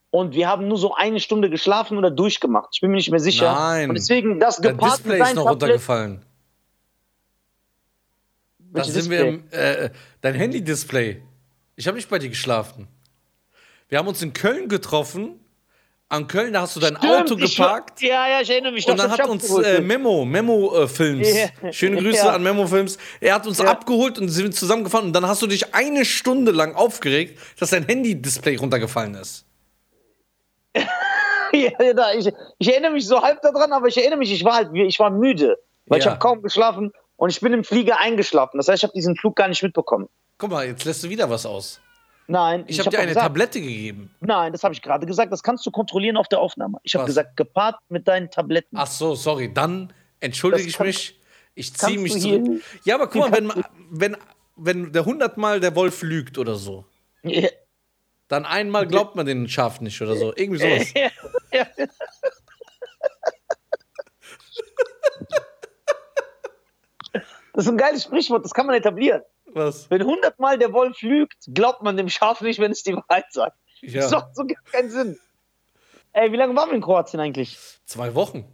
Und 0.10 0.34
wir 0.34 0.48
haben 0.50 0.68
nur 0.68 0.78
so 0.78 0.94
eine 0.94 1.20
Stunde 1.20 1.50
geschlafen 1.50 1.98
oder 1.98 2.10
durchgemacht. 2.12 2.70
Ich 2.74 2.82
bin 2.82 2.92
mir 2.92 2.98
nicht 2.98 3.12
mehr 3.12 3.20
sicher. 3.20 3.54
Nein. 3.54 3.90
Und 3.90 3.96
deswegen 3.96 4.40
das 4.40 4.62
gepaart 4.62 4.98
Display 5.00 5.22
ist 5.22 5.36
noch 5.36 5.44
Tablet- 5.46 5.52
runtergefallen. 5.52 6.26
Da 8.74 8.84
sind 8.84 9.10
wir 9.10 9.26
im, 9.26 9.44
äh, 9.52 9.90
dein 10.22 10.36
Handy-Display. 10.36 11.22
Ich 11.76 11.88
habe 11.88 11.96
nicht 11.98 12.10
bei 12.10 12.20
dir 12.20 12.30
geschlafen. 12.30 12.88
Wir 13.90 13.98
haben 14.00 14.08
uns 14.08 14.22
in 14.22 14.34
Köln 14.34 14.68
getroffen. 14.68 15.40
An 16.10 16.28
Köln, 16.28 16.54
da 16.54 16.62
hast 16.62 16.76
du 16.76 16.80
dein 16.80 16.96
Stimmt, 16.96 17.12
Auto 17.32 17.38
ich- 17.38 17.56
geparkt. 17.58 18.02
Ja, 18.02 18.28
ja, 18.30 18.42
ich 18.42 18.50
erinnere 18.50 18.72
mich. 18.72 18.88
Und 18.88 18.98
dann 18.98 19.08
ich 19.08 19.12
hat 19.14 19.22
hab 19.24 19.30
uns 19.30 19.50
äh, 19.60 19.82
Memo, 19.82 20.24
Memo 20.24 20.74
äh, 20.84 20.88
Films. 20.88 21.28
Ja. 21.62 21.74
Schöne 21.74 21.98
Grüße 22.02 22.26
Ja. 22.26 22.34
an 22.34 22.44
Memo 22.44 22.66
Films. 22.66 22.98
Er 23.20 23.36
hat 23.36 23.46
uns 23.46 23.58
Ja. 23.58 23.66
abgeholt 23.66 24.18
und 24.18 24.30
sind 24.30 24.56
zusammengefahren. 24.56 25.08
Und 25.08 25.14
dann 25.14 25.28
hast 25.28 25.42
du 25.42 25.48
dich 25.48 25.74
eine 25.76 26.06
Stunde 26.06 26.52
lang 26.52 26.76
aufgeregt, 26.76 27.38
dass 27.60 27.72
dein 27.72 27.86
Handy-Display 27.86 28.56
runtergefallen 28.56 29.16
ist. 29.16 29.46
ja, 31.54 32.12
ich, 32.18 32.32
ich 32.60 32.68
erinnere 32.72 32.92
mich 32.92 33.06
so 33.08 33.22
halb 33.22 33.42
daran, 33.42 33.72
aber 33.74 33.88
ich 33.88 33.98
erinnere 33.98 34.20
mich, 34.20 34.32
ich 34.32 34.44
war 34.44 34.56
halt, 34.56 34.70
ich 34.74 35.00
war 35.00 35.10
müde, 35.10 35.58
weil 35.88 36.00
ich 36.00 36.06
Ja. 36.06 36.12
habe 36.12 36.20
kaum 36.20 36.42
geschlafen 36.42 36.92
und 37.18 37.30
ich 37.30 37.40
bin 37.42 37.52
im 37.54 37.64
Flieger 37.64 38.00
eingeschlafen. 38.00 38.58
Das 38.58 38.68
heißt, 38.68 38.80
ich 38.80 38.84
habe 38.84 38.94
diesen 38.94 39.16
Flug 39.18 39.36
gar 39.36 39.48
nicht 39.50 39.62
mitbekommen. 39.62 40.08
Guck 40.38 40.52
mal, 40.52 40.66
jetzt 40.66 40.86
lässt 40.86 41.04
du 41.04 41.10
wieder 41.10 41.30
was 41.30 41.46
aus. 41.46 41.82
Nein, 42.30 42.66
Ich, 42.68 42.78
habe 42.80 42.88
hab 42.88 42.92
dir 42.92 42.98
eine 43.00 43.08
gesagt, 43.08 43.26
Tablette 43.26 43.62
gegeben. 43.62 44.14
Nein, 44.20 44.52
das 44.52 44.64
habe 44.64 44.74
ich 44.74 44.82
gerade 44.82 45.06
gesagt. 45.06 45.32
Das 45.32 45.44
kannst 45.44 45.66
du 45.66 45.72
kontrollieren 45.72 46.18
auf 46.18 46.28
der 46.28 46.40
Aufnahme. 46.40 46.78
Ich 46.84 46.94
habe 46.96 47.06
gesagt, 47.06 47.38
gepaart 47.38 47.78
mit 47.90 48.08
deinen 48.08 48.30
Tabletten. 48.30 48.76
Ach 48.78 48.88
so, 48.88 49.16
sorry. 49.16 49.54
Dann 49.54 49.94
entschuldige 50.20 50.64
Das 50.64 50.70
ich 50.72 50.78
kann- 50.78 50.88
mich. 50.88 51.20
Ich 51.56 51.74
ziehe 51.74 51.98
mich 51.98 52.20
zurück. 52.20 52.62
Ja, 52.84 52.96
aber 52.96 53.08
guck 53.08 53.30
mal, 53.30 53.32
wenn, 53.32 53.52
wenn, 53.90 54.18
wenn 54.58 54.92
der 54.92 55.06
hundertmal 55.06 55.60
der 55.60 55.76
Wolf 55.76 56.04
lügt 56.04 56.38
oder 56.38 56.56
so, 56.56 56.86
Ja. 57.24 57.48
dann 58.28 58.46
einmal 58.46 58.86
glaubt 58.86 59.16
man 59.16 59.26
den 59.26 59.48
Schaf 59.50 59.82
nicht 59.82 60.00
oder 60.02 60.16
so. 60.18 60.34
Irgendwie 60.36 60.60
sowas. 60.60 60.94
Ja, 60.94 61.10
ja. 61.52 61.66
Das 67.58 67.66
ist 67.66 67.72
ein 67.72 67.78
geiles 67.78 68.04
Sprichwort, 68.04 68.46
das 68.46 68.54
kann 68.54 68.68
man 68.68 68.76
etablieren. 68.76 69.24
Was? 69.48 69.90
Wenn 69.90 70.04
hundertmal 70.04 70.60
der 70.60 70.74
Wolf 70.74 71.02
lügt, 71.02 71.38
glaubt 71.52 71.82
man 71.82 71.98
dem 71.98 72.08
Schaf 72.08 72.42
nicht, 72.42 72.60
wenn 72.60 72.72
es 72.72 72.84
die 72.84 72.94
Wahrheit 72.94 73.26
sagt. 73.32 73.58
Ja. 73.82 74.02
Das 74.02 74.12
macht 74.12 74.36
so 74.36 74.46
gar 74.46 74.62
keinen 74.72 74.92
Sinn. 74.92 75.18
Ey, 76.14 76.32
wie 76.32 76.36
lange 76.36 76.56
waren 76.56 76.70
wir 76.70 76.76
in 76.76 76.84
Kroatien 76.84 77.20
eigentlich? 77.20 77.58
Zwei 77.84 78.14
Wochen. 78.14 78.46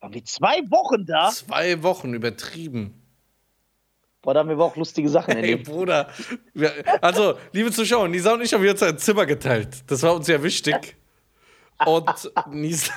Waren 0.00 0.12
wir 0.12 0.22
zwei 0.22 0.58
Wochen 0.68 1.06
da? 1.06 1.30
Zwei 1.30 1.82
Wochen 1.82 2.12
übertrieben. 2.12 3.02
Boah, 4.20 4.34
da 4.34 4.40
haben 4.40 4.50
wir 4.50 4.56
aber 4.56 4.66
auch 4.66 4.76
lustige 4.76 5.08
Sachen 5.08 5.30
Ey, 5.36 5.36
erlebt. 5.36 5.64
Bruder. 5.66 6.10
Wir, 6.52 6.72
also, 7.02 7.38
liebe 7.52 7.72
Zuschauer, 7.72 8.06
Nisa 8.06 8.34
und 8.34 8.42
ich 8.42 8.52
haben 8.52 8.64
jetzt 8.64 8.82
ein 8.82 8.98
Zimmer 8.98 9.24
geteilt. 9.24 9.90
Das 9.90 10.02
war 10.02 10.14
uns 10.14 10.28
ja 10.28 10.42
wichtig. 10.42 10.94
Und 11.86 12.32
Nisa, 12.50 12.92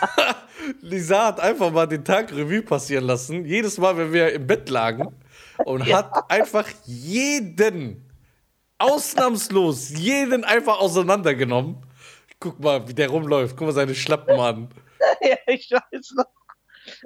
Nisa 0.81 1.27
hat 1.27 1.39
einfach 1.39 1.71
mal 1.71 1.87
den 1.87 2.03
Tag 2.03 2.31
Revue 2.31 2.61
passieren 2.61 3.05
lassen. 3.05 3.45
Jedes 3.45 3.77
Mal, 3.77 3.97
wenn 3.97 4.13
wir 4.13 4.33
im 4.33 4.45
Bett 4.45 4.69
lagen. 4.69 5.15
Und 5.63 5.91
hat 5.91 6.29
einfach 6.29 6.67
jeden, 6.85 8.09
ausnahmslos, 8.77 9.91
jeden 9.91 10.43
einfach 10.43 10.79
auseinandergenommen. 10.79 11.77
Guck 12.39 12.59
mal, 12.59 12.87
wie 12.87 12.93
der 12.93 13.09
rumläuft. 13.09 13.55
Guck 13.55 13.67
mal 13.67 13.73
seine 13.73 13.95
Schlappen 13.95 14.39
an. 14.39 14.69
ja, 15.21 15.37
ich 15.47 15.71
weiß 15.71 16.13
noch. 16.17 16.25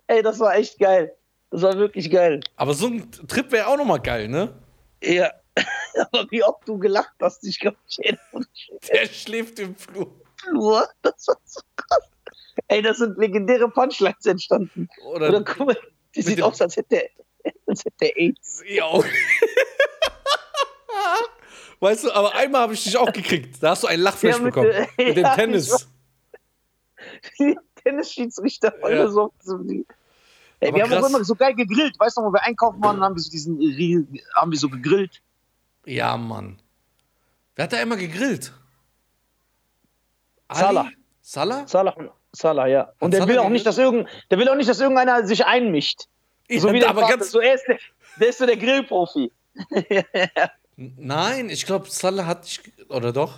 Ey, 0.07 0.21
das 0.23 0.39
war 0.39 0.55
echt 0.55 0.79
geil. 0.79 1.15
Das 1.51 1.61
war 1.61 1.77
wirklich 1.77 2.09
geil. 2.11 2.41
Aber 2.55 2.73
so 2.73 2.87
ein 2.87 3.09
Trip 3.27 3.51
wäre 3.51 3.67
auch 3.67 3.77
nochmal 3.77 4.01
geil, 4.01 4.27
ne? 4.27 4.53
Ja. 5.03 5.31
Aber 6.11 6.27
wie 6.29 6.43
oft 6.43 6.67
du 6.67 6.77
gelacht 6.77 7.15
hast, 7.21 7.43
ich 7.45 7.59
glaube, 7.59 7.77
ich. 7.87 8.17
Der 8.87 9.05
schläft 9.07 9.59
im 9.59 9.75
Flur. 9.75 10.11
Flur. 10.41 10.87
Das 11.01 11.27
war 11.27 11.37
so 11.45 11.61
krass. 11.75 12.09
Ey, 12.67 12.81
das 12.81 12.97
sind 12.97 13.17
legendäre 13.17 13.69
Punchlines 13.69 14.25
entstanden. 14.25 14.89
Oder, 15.05 15.29
Oder 15.29 15.43
guck 15.43 15.67
mal, 15.67 15.77
die 16.15 16.21
sieht 16.21 16.41
aus, 16.41 16.61
als 16.61 16.75
hätte 16.77 17.09
als 17.67 17.85
hätte 17.85 18.05
er 18.05 18.17
AIDS. 18.17 18.61
Ja. 18.67 18.85
Weißt 21.79 22.03
du, 22.03 22.11
aber 22.11 22.35
einmal 22.35 22.61
habe 22.63 22.73
ich 22.73 22.83
dich 22.83 22.97
auch 22.97 23.11
gekriegt. 23.13 23.55
Da 23.63 23.69
hast 23.71 23.83
du 23.83 23.87
einen 23.87 24.03
Lachflash 24.03 24.35
Ja, 24.35 24.41
mit 24.41 24.53
bekommen. 24.53 24.71
der- 24.71 25.05
mit 25.07 25.15
dem 25.17 25.23
ja, 25.23 25.35
Tennis. 25.35 25.87
Tennisschiedsrichter 27.83 28.73
Ja. 28.81 28.89
ja. 28.89 29.07
so. 29.09 29.31
so. 29.41 29.57
Ey, 30.59 30.73
wir 30.75 30.83
haben 30.83 30.89
krass. 30.89 31.03
auch 31.05 31.09
immer 31.09 31.23
so 31.23 31.35
geil 31.35 31.55
gegrillt. 31.55 31.97
Weißt 31.97 32.17
du, 32.17 32.21
wo 32.21 32.33
wir 32.33 32.43
einkaufen 32.43 32.83
waren, 32.83 32.99
haben 32.99 33.15
wir 33.15 33.21
so 33.21 33.29
diesen 33.31 33.57
haben 34.35 34.51
wir 34.51 34.59
so 34.59 34.67
gegrillt. 34.67 35.21
Ja, 35.85 36.17
Mann. 36.17 36.59
Wer 37.55 37.63
hat 37.63 37.71
da 37.73 37.81
immer 37.81 37.95
gegrillt? 37.95 38.51
Ali? 40.49 40.59
Salah. 40.61 40.89
Salah? 41.21 41.67
Salah, 41.67 41.95
Salah, 42.31 42.67
ja. 42.67 42.91
Und 42.99 43.11
der 43.11 43.21
Salah 43.21 43.31
will 43.31 43.39
auch 43.39 43.49
nicht, 43.49 43.65
dass 43.65 43.77
irgend, 43.77 44.07
der 44.29 44.37
will 44.37 44.49
auch 44.49 44.55
nicht, 44.55 44.69
dass 44.69 44.79
irgendeiner 44.79 45.25
sich 45.25 45.45
einmischt. 45.45 46.01
Ja, 46.49 46.59
So 46.59 46.71
wie 46.73 46.79
der 46.79 46.89
aber 46.89 47.01
Vater. 47.01 47.17
ganz. 47.17 47.31
so 47.31 47.39
er 47.39 47.53
ist 47.55 47.65
der, 47.67 47.77
der 48.19 48.29
ist 48.29 48.37
so 48.39 48.45
der 48.45 48.57
Grillprofi. 48.57 49.31
Nein, 50.75 51.49
ich 51.49 51.65
glaube, 51.65 51.89
Salah 51.89 52.25
hat 52.25 52.45
dich. 52.45 52.61
Oder 52.89 53.11
doch? 53.11 53.33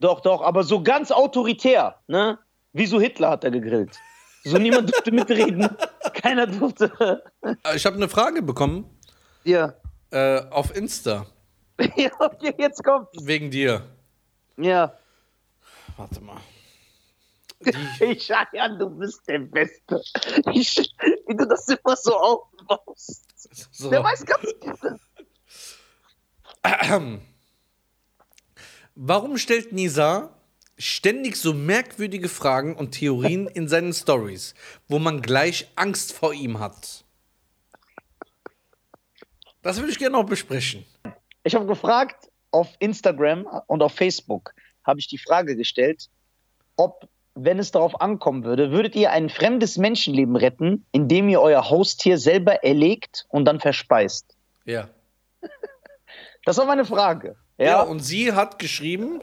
Doch, 0.00 0.20
doch, 0.20 0.42
aber 0.42 0.64
so 0.64 0.82
ganz 0.82 1.10
autoritär, 1.10 1.96
ne? 2.08 2.38
Wie 2.72 2.86
so 2.86 3.00
Hitler 3.00 3.30
hat 3.30 3.44
er 3.44 3.50
gegrillt. 3.50 3.96
So 4.44 4.56
niemand 4.58 4.90
durfte 4.92 5.12
mitreden. 5.12 5.68
Keiner 6.14 6.46
durfte. 6.46 7.22
Äh, 7.42 7.76
Ich 7.76 7.84
habe 7.86 7.96
eine 7.96 8.08
Frage 8.08 8.42
bekommen 8.42 8.86
Ja. 9.44 9.74
äh, 10.10 10.40
auf 10.50 10.74
Insta. 10.74 11.26
Ja, 11.96 12.10
okay, 12.18 12.54
jetzt 12.58 12.82
kommt. 12.84 13.08
Wegen 13.22 13.50
dir. 13.50 13.82
Ja. 14.58 14.92
Warte 15.96 16.20
mal. 16.20 16.36
Ich 18.00 18.26
Cheyenne, 18.26 18.78
du 18.78 18.88
bist 18.90 19.26
der 19.28 19.40
Beste. 19.40 20.02
Ich, 20.52 20.76
wie 21.26 21.36
du 21.36 21.46
das 21.46 21.68
immer 21.68 21.96
so 21.96 22.16
aufbaust. 22.16 23.26
So. 23.70 23.90
Der 23.90 24.02
weiß 24.02 24.24
ganz 24.24 24.54
genau. 24.60 24.98
Warum 28.94 29.38
stellt 29.38 29.72
Nisa 29.72 30.34
ständig 30.78 31.36
so 31.36 31.52
merkwürdige 31.52 32.28
Fragen 32.28 32.74
und 32.76 32.92
Theorien 32.92 33.46
in 33.46 33.68
seinen 33.68 33.92
Stories, 33.92 34.54
wo 34.88 34.98
man 34.98 35.20
gleich 35.22 35.70
Angst 35.76 36.12
vor 36.12 36.32
ihm 36.32 36.58
hat? 36.58 37.04
Das 39.62 39.78
würde 39.78 39.92
ich 39.92 39.98
gerne 39.98 40.16
noch 40.16 40.24
besprechen. 40.24 40.84
Ich 41.44 41.54
habe 41.54 41.66
gefragt 41.66 42.30
auf 42.50 42.68
Instagram 42.78 43.46
und 43.66 43.82
auf 43.82 43.94
Facebook, 43.94 44.54
habe 44.84 45.00
ich 45.00 45.08
die 45.08 45.18
Frage 45.18 45.56
gestellt, 45.56 46.08
ob, 46.76 47.08
wenn 47.44 47.58
es 47.58 47.70
darauf 47.70 48.00
ankommen 48.00 48.44
würde, 48.44 48.70
würdet 48.70 48.94
ihr 48.94 49.10
ein 49.10 49.28
fremdes 49.28 49.76
Menschenleben 49.76 50.36
retten, 50.36 50.86
indem 50.92 51.28
ihr 51.28 51.40
euer 51.40 51.70
Haustier 51.70 52.18
selber 52.18 52.64
erlegt 52.64 53.26
und 53.28 53.44
dann 53.44 53.60
verspeist? 53.60 54.36
Ja. 54.64 54.88
Das 56.46 56.56
war 56.56 56.64
meine 56.64 56.86
Frage. 56.86 57.36
Ja, 57.58 57.66
Ja, 57.66 57.82
und 57.82 58.00
sie 58.00 58.32
hat 58.32 58.58
geschrieben, 58.58 59.20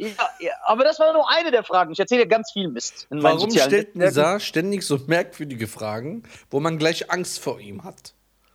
ja, 0.00 0.30
ja, 0.38 0.52
aber 0.64 0.84
das 0.84 0.98
war 0.98 1.12
nur 1.12 1.28
eine 1.28 1.50
der 1.50 1.62
Fragen. 1.62 1.92
Ich 1.92 1.98
erzähle 1.98 2.26
ganz 2.26 2.52
viel 2.52 2.68
Mist. 2.68 3.06
In 3.10 3.22
warum 3.22 3.50
stellt. 3.50 3.94
Nisa 3.94 4.40
ständig 4.40 4.82
so 4.82 4.98
merkwürdige 5.06 5.66
Fragen, 5.66 6.22
wo 6.48 6.58
man 6.58 6.78
gleich 6.78 7.10
Angst 7.10 7.40
vor 7.40 7.60
ihm 7.60 7.84
hat? 7.84 8.14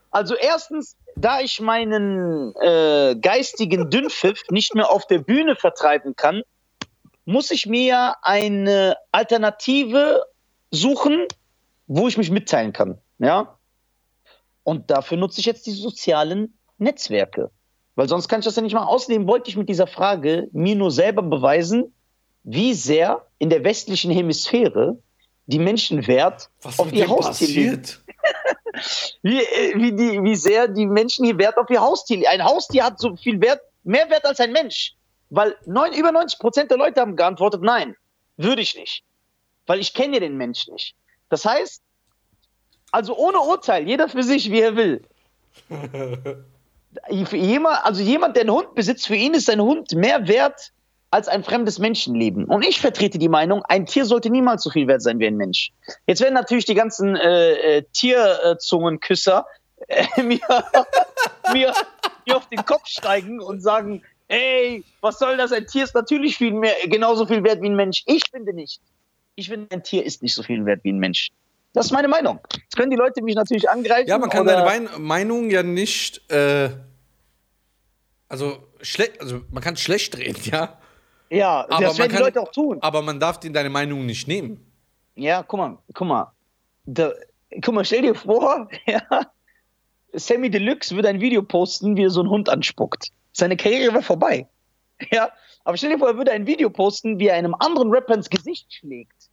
Also 0.10 0.34
erstens, 0.34 0.96
da 1.16 1.42
ich 1.42 1.60
meinen 1.62 2.56
äh, 2.56 3.16
geistigen 3.22 3.92
Dünnpfiff 3.92 4.42
nicht 4.50 4.74
mehr 4.74 4.90
auf 4.90 5.06
der 5.06 5.20
Bühne 5.20 5.56
vertreiben 5.56 6.16
kann, 6.16 6.42
muss 7.26 7.52
ich 7.52 7.66
mir 7.66 8.16
eine 8.22 8.98
Alternative 9.12 10.24
suchen, 10.72 11.26
wo 11.88 12.08
ich 12.08 12.18
mich 12.18 12.32
mitteilen 12.32 12.74
kann. 12.74 13.00
Ja? 13.20 13.58
Und 14.64 14.90
dafür 14.90 15.18
nutze 15.18 15.40
ich 15.40 15.46
jetzt 15.46 15.66
die 15.66 15.72
sozialen 15.72 16.58
Netzwerke. 16.78 17.52
Weil 17.96 18.10
sonst 18.10 18.28
kann 18.28 18.40
ich 18.40 18.46
das 18.46 18.56
ja 18.56 18.62
nicht 18.62 18.74
machen. 18.74 18.88
Außerdem 18.88 19.28
wollte 19.28 19.50
ich 19.50 19.58
mit 19.58 19.70
dieser 19.70 19.88
Frage 19.88 20.50
mir 20.52 20.76
nur 20.76 20.92
selber 20.92 21.22
beweisen, 21.22 21.94
wie 22.44 22.74
sehr 22.74 23.26
in 23.40 23.50
der 23.50 23.64
westlichen 23.64 24.12
Hemisphäre 24.12 24.98
die 25.48 25.60
Menschen 25.60 26.06
Wert 26.08 26.50
Was 26.62 26.80
auf 26.80 26.92
ihr 26.92 27.08
Haustier 27.08 27.48
legen 27.48 27.84
wie, 29.22 29.40
äh, 29.40 29.74
wie, 29.76 29.94
die, 29.94 30.24
wie 30.24 30.36
sehr 30.36 30.68
die 30.68 30.86
Menschen 30.86 31.26
hier 31.26 31.38
Wert 31.38 31.58
auf 31.58 31.70
ihr 31.70 31.82
Haustier 31.82 32.18
legen. 32.18 32.30
Ein 32.30 32.44
Haustier 32.44 32.84
hat 32.84 33.00
so 33.00 33.16
viel 33.16 33.40
Wert, 33.42 33.62
mehr 33.84 34.10
Wert 34.10 34.26
als 34.26 34.40
ein 34.40 34.52
Mensch. 34.52 34.96
Weil 35.36 35.58
neun, 35.66 35.92
über 35.92 36.14
90 36.14 36.40
Prozent 36.40 36.72
der 36.72 36.78
Leute 36.78 37.02
haben 37.02 37.18
geantwortet, 37.18 37.62
nein, 37.62 37.98
würde 38.38 38.62
ich 38.62 38.74
nicht. 38.74 39.04
Weil 39.66 39.80
ich 39.80 39.94
kenne 39.94 40.22
den 40.22 40.38
Mensch 40.38 40.68
nicht. 40.70 40.96
Das 41.28 41.44
heißt, 41.44 41.84
also 42.92 43.18
ohne 43.18 43.40
Urteil, 43.40 43.86
jeder 43.86 44.08
für 44.08 44.24
sich, 44.24 44.50
wie 44.50 44.62
er 44.62 44.78
will. 44.78 45.04
Jemand, 47.10 47.84
also 47.84 48.02
jemand, 48.02 48.38
der 48.38 48.44
einen 48.44 48.54
Hund 48.54 48.74
besitzt, 48.74 49.08
für 49.08 49.18
ihn 49.18 49.34
ist 49.34 49.50
ein 49.50 49.60
Hund 49.60 49.94
mehr 49.96 50.30
wert 50.30 50.72
als 51.12 51.28
ein 51.28 51.44
fremdes 51.44 51.78
Menschenleben. 51.78 52.46
Und 52.46 52.66
ich 52.66 52.80
vertrete 52.80 53.20
die 53.20 53.28
Meinung, 53.28 53.64
ein 53.66 53.86
Tier 53.86 54.06
sollte 54.06 54.30
niemals 54.30 54.64
so 54.64 54.70
viel 54.70 54.88
wert 54.88 55.02
sein 55.02 55.20
wie 55.20 55.28
ein 55.28 55.36
Mensch. 55.36 55.74
Jetzt 56.08 56.22
werden 56.22 56.36
natürlich 56.36 56.64
die 56.64 56.74
ganzen 56.74 57.18
äh, 57.18 57.80
äh, 57.80 57.84
Tierzungenküsser 57.92 59.46
äh, 59.90 60.06
mir, 60.24 60.40
mir, 61.52 61.74
mir 62.26 62.38
auf 62.38 62.48
den 62.48 62.64
Kopf 62.64 62.88
steigen 62.88 63.42
und 63.42 63.60
sagen, 63.60 64.02
ey, 64.28 64.84
was 65.02 65.20
soll 65.20 65.38
das? 65.38 65.52
Ein 65.52 65.66
Tier 65.68 65.84
ist 65.84 65.96
natürlich 65.96 66.38
viel 66.38 66.52
mehr, 66.54 66.74
genauso 66.86 67.26
viel 67.26 67.44
wert 67.44 67.62
wie 67.62 67.70
ein 67.70 67.76
Mensch. 67.76 68.04
Ich 68.06 68.24
finde 68.32 68.54
nicht. 68.54 68.80
Ich 69.36 69.50
finde, 69.50 69.68
ein 69.76 69.84
Tier 69.84 70.04
ist 70.06 70.22
nicht 70.24 70.34
so 70.34 70.44
viel 70.44 70.66
wert 70.66 70.80
wie 70.84 70.92
ein 70.92 71.00
Mensch. 71.00 71.30
Das 71.74 71.88
ist 71.88 71.92
meine 71.92 72.08
Meinung. 72.08 72.40
Jetzt 72.54 72.78
können 72.78 72.90
die 72.90 72.96
Leute 72.98 73.22
mich 73.22 73.36
natürlich 73.36 73.70
angreifen. 73.70 74.08
Ja, 74.08 74.18
man 74.18 74.30
kann 74.30 74.46
deine 74.46 74.66
Wein 74.66 74.90
Meinung 74.98 75.50
ja 75.50 75.62
nicht, 75.62 76.30
äh, 76.32 76.70
also, 78.30 78.58
also 79.20 79.42
man 79.52 79.62
kann 79.62 79.76
schlecht 79.78 80.18
reden, 80.18 80.42
ja, 80.46 80.78
Ja, 81.30 81.66
Aber 81.70 81.86
das 81.86 81.98
werden 81.98 82.10
die 82.10 82.16
kann- 82.16 82.24
Leute 82.24 82.42
auch 82.42 82.52
tun. 82.52 82.78
aber 82.82 83.02
man 83.02 83.20
darf 83.20 83.40
dir 83.40 83.52
deine 83.52 83.70
Meinung 83.70 84.06
nicht 84.06 84.28
nehmen. 84.28 84.66
Ja, 85.16 85.44
guck 85.44 85.58
mal, 85.60 85.78
guck 85.94 86.08
mal. 86.08 86.32
Da, 86.86 87.12
guck 87.62 87.74
mal, 87.74 87.84
stell 87.86 88.04
dir 88.04 88.16
vor, 88.16 88.70
ja, 88.86 89.02
Sammy 90.16 90.50
Deluxe 90.50 90.96
würde 90.96 91.10
ein 91.10 91.22
Video 91.22 91.44
posten, 91.44 91.96
wie 91.98 92.04
er 92.04 92.10
so 92.10 92.22
einen 92.22 92.30
Hund 92.30 92.50
anspuckt. 92.50 93.10
Seine 93.34 93.58
Karriere 93.58 93.94
wäre 93.94 94.04
vorbei. 94.04 94.48
Ja, 95.12 95.30
Aber 95.66 95.76
stell 95.76 95.90
dir 95.90 96.00
vor, 96.00 96.08
er 96.08 96.18
würde 96.18 96.32
ein 96.32 96.48
Video 96.48 96.70
posten, 96.70 97.20
wie 97.20 97.28
er 97.28 97.36
einem 97.36 97.54
anderen 97.56 97.90
Rapper 97.92 98.14
ins 98.14 98.30
Gesicht 98.30 98.74
schlägt, 98.74 99.30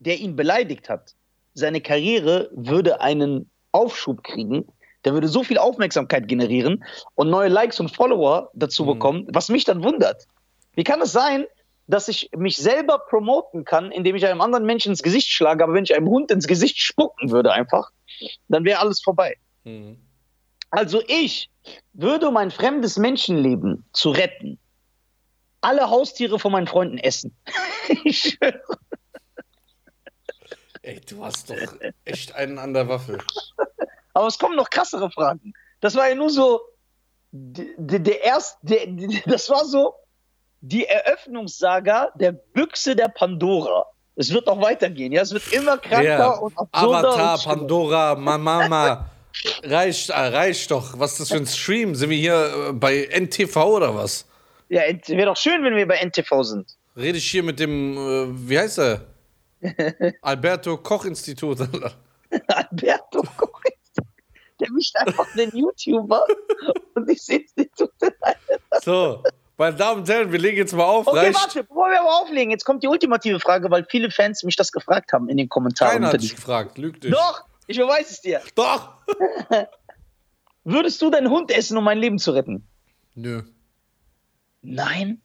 der 0.00 0.18
ihn 0.18 0.34
beleidigt 0.34 0.88
hat. 0.88 1.14
Seine 1.54 1.80
Karriere 1.80 2.50
würde 2.52 3.00
einen 3.00 3.48
Aufschub 3.70 4.24
kriegen. 4.24 4.66
Der 5.04 5.12
würde 5.12 5.28
so 5.28 5.44
viel 5.44 5.58
Aufmerksamkeit 5.58 6.26
generieren 6.26 6.82
und 7.14 7.30
neue 7.30 7.48
Likes 7.48 7.78
und 7.78 7.94
Follower 7.94 8.50
dazu 8.54 8.86
bekommen, 8.86 9.28
was 9.30 9.50
mich 9.50 9.64
dann 9.64 9.84
wundert. 9.84 10.26
Wie 10.74 10.82
kann 10.82 11.00
es 11.00 11.12
sein, 11.12 11.44
dass 11.86 12.08
ich 12.08 12.30
mich 12.36 12.56
selber 12.56 12.98
promoten 12.98 13.64
kann, 13.64 13.92
indem 13.92 14.16
ich 14.16 14.26
einem 14.26 14.40
anderen 14.40 14.64
Menschen 14.64 14.90
ins 14.90 15.02
Gesicht 15.02 15.28
schlage, 15.28 15.62
aber 15.62 15.74
wenn 15.74 15.84
ich 15.84 15.94
einem 15.94 16.08
Hund 16.08 16.30
ins 16.30 16.48
Gesicht 16.48 16.78
spucken 16.78 17.30
würde 17.30 17.52
einfach, 17.52 17.90
dann 18.48 18.64
wäre 18.64 18.80
alles 18.80 19.00
vorbei. 19.00 19.36
Mhm. 19.64 19.98
Also 20.76 21.02
ich 21.06 21.50
würde, 21.92 22.28
um 22.28 22.36
ein 22.36 22.50
fremdes 22.50 22.98
Menschenleben 22.98 23.84
zu 23.92 24.10
retten, 24.10 24.58
alle 25.60 25.88
Haustiere 25.88 26.38
von 26.38 26.52
meinen 26.52 26.66
Freunden 26.66 26.98
essen. 26.98 27.34
ich 28.04 28.36
schwöre. 28.38 28.60
Ey, 30.82 31.00
du 31.00 31.24
hast 31.24 31.48
doch 31.48 31.56
echt 32.04 32.34
einen 32.34 32.58
an 32.58 32.74
der 32.74 32.88
Waffel. 32.88 33.18
Aber 34.12 34.26
es 34.26 34.38
kommen 34.38 34.56
noch 34.56 34.68
krassere 34.68 35.10
Fragen. 35.10 35.54
Das 35.80 35.94
war 35.94 36.08
ja 36.08 36.14
nur 36.14 36.30
so 36.30 36.60
der 37.32 38.22
erste, 38.22 38.58
das 39.26 39.48
war 39.50 39.64
so 39.64 39.94
die 40.60 40.86
Eröffnungssaga 40.86 42.10
der 42.14 42.32
Büchse 42.32 42.94
der 42.94 43.08
Pandora. 43.08 43.86
Es 44.16 44.32
wird 44.32 44.46
noch 44.46 44.60
weitergehen, 44.60 45.12
ja. 45.12 45.22
Es 45.22 45.32
wird 45.32 45.52
immer 45.52 45.78
kranker 45.78 46.04
Ja. 46.04 46.30
und 46.34 46.56
absurder. 46.56 46.98
Avatar, 46.98 47.34
und. 47.34 47.44
Pandora, 47.44 48.14
Mama. 48.14 49.10
Reicht, 49.62 50.10
äh, 50.10 50.14
reicht 50.14 50.70
doch. 50.70 50.98
Was 50.98 51.12
ist 51.12 51.20
das 51.20 51.28
für 51.30 51.36
ein 51.36 51.46
Stream? 51.46 51.94
Sind 51.94 52.10
wir 52.10 52.16
hier 52.16 52.68
äh, 52.68 52.72
bei 52.72 53.08
NTV 53.12 53.56
oder 53.56 53.94
was? 53.94 54.26
Ja, 54.68 54.82
wäre 54.82 55.26
doch 55.26 55.36
schön, 55.36 55.62
wenn 55.64 55.76
wir 55.76 55.86
bei 55.86 55.96
NTV 56.04 56.42
sind. 56.42 56.76
Rede 56.96 57.18
ich 57.18 57.30
hier 57.30 57.42
mit 57.42 57.58
dem, 57.58 57.96
äh, 57.96 58.48
wie 58.48 58.58
heißt 58.58 58.78
er? 58.78 59.06
Alberto 60.22 60.76
Koch 60.78 61.04
Institut. 61.04 61.60
Alberto 62.48 63.22
Koch, 63.36 63.60
der 64.60 64.70
mischt 64.70 64.96
einfach 64.96 65.26
den 65.34 65.50
YouTuber 65.50 66.24
und 66.94 67.10
ich 67.10 67.22
sehe 67.22 67.44
es 67.44 67.56
nicht 67.56 67.76
so. 67.76 67.88
so, 68.82 69.22
meine 69.56 69.76
Damen 69.76 70.00
und 70.00 70.08
Herren, 70.08 70.32
wir 70.32 70.38
legen 70.38 70.56
jetzt 70.56 70.74
mal 70.74 70.84
auf. 70.84 71.06
Okay, 71.06 71.18
reicht. 71.18 71.40
warte, 71.40 71.64
bevor 71.64 71.88
wir 71.88 72.00
aber 72.00 72.22
auflegen, 72.22 72.50
jetzt 72.50 72.64
kommt 72.64 72.82
die 72.82 72.88
ultimative 72.88 73.40
Frage, 73.40 73.70
weil 73.70 73.86
viele 73.88 74.10
Fans 74.10 74.42
mich 74.42 74.56
das 74.56 74.72
gefragt 74.72 75.12
haben 75.12 75.28
in 75.28 75.36
den 75.36 75.48
Kommentaren. 75.48 75.92
Keiner 75.92 76.08
hat 76.08 76.22
dich 76.22 76.34
gefragt, 76.34 76.78
lüg 76.78 77.00
dich. 77.00 77.12
Doch, 77.12 77.44
ich 77.66 77.76
beweise 77.78 78.10
es 78.12 78.20
dir. 78.20 78.40
Doch! 78.54 78.96
Würdest 80.64 81.00
du 81.02 81.10
deinen 81.10 81.30
Hund 81.30 81.50
essen, 81.50 81.76
um 81.76 81.84
mein 81.84 81.98
Leben 81.98 82.18
zu 82.18 82.32
retten? 82.32 82.66
Nö. 83.14 83.42
Nein. 84.62 85.20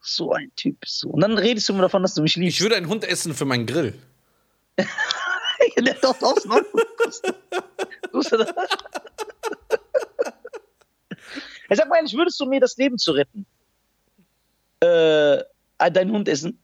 So 0.00 0.32
ein 0.32 0.52
Typ. 0.56 0.78
So. 0.86 1.08
Und 1.10 1.20
dann 1.20 1.36
redest 1.36 1.68
du 1.68 1.74
mir 1.74 1.82
davon, 1.82 2.02
dass 2.02 2.14
du 2.14 2.22
mich 2.22 2.36
Ich 2.36 2.42
liebst. 2.42 2.60
würde 2.60 2.76
einen 2.76 2.88
Hund 2.88 3.04
essen 3.04 3.34
für 3.34 3.44
meinen 3.44 3.66
Grill. 3.66 3.98
Der 5.76 5.94
Neue. 6.46 6.64
Tust 8.12 8.32
du 8.32 8.36
das? 8.36 8.52
Ja, 11.70 11.76
sag 11.76 11.88
mal 11.90 11.96
ehrlich, 11.96 12.14
würdest 12.14 12.40
du 12.40 12.46
mir 12.46 12.60
das 12.60 12.78
Leben 12.78 12.96
zu 12.96 13.12
retten? 13.12 13.44
Äh, 14.80 15.42
deinen 15.90 16.12
Hund 16.12 16.26
essen? 16.28 16.62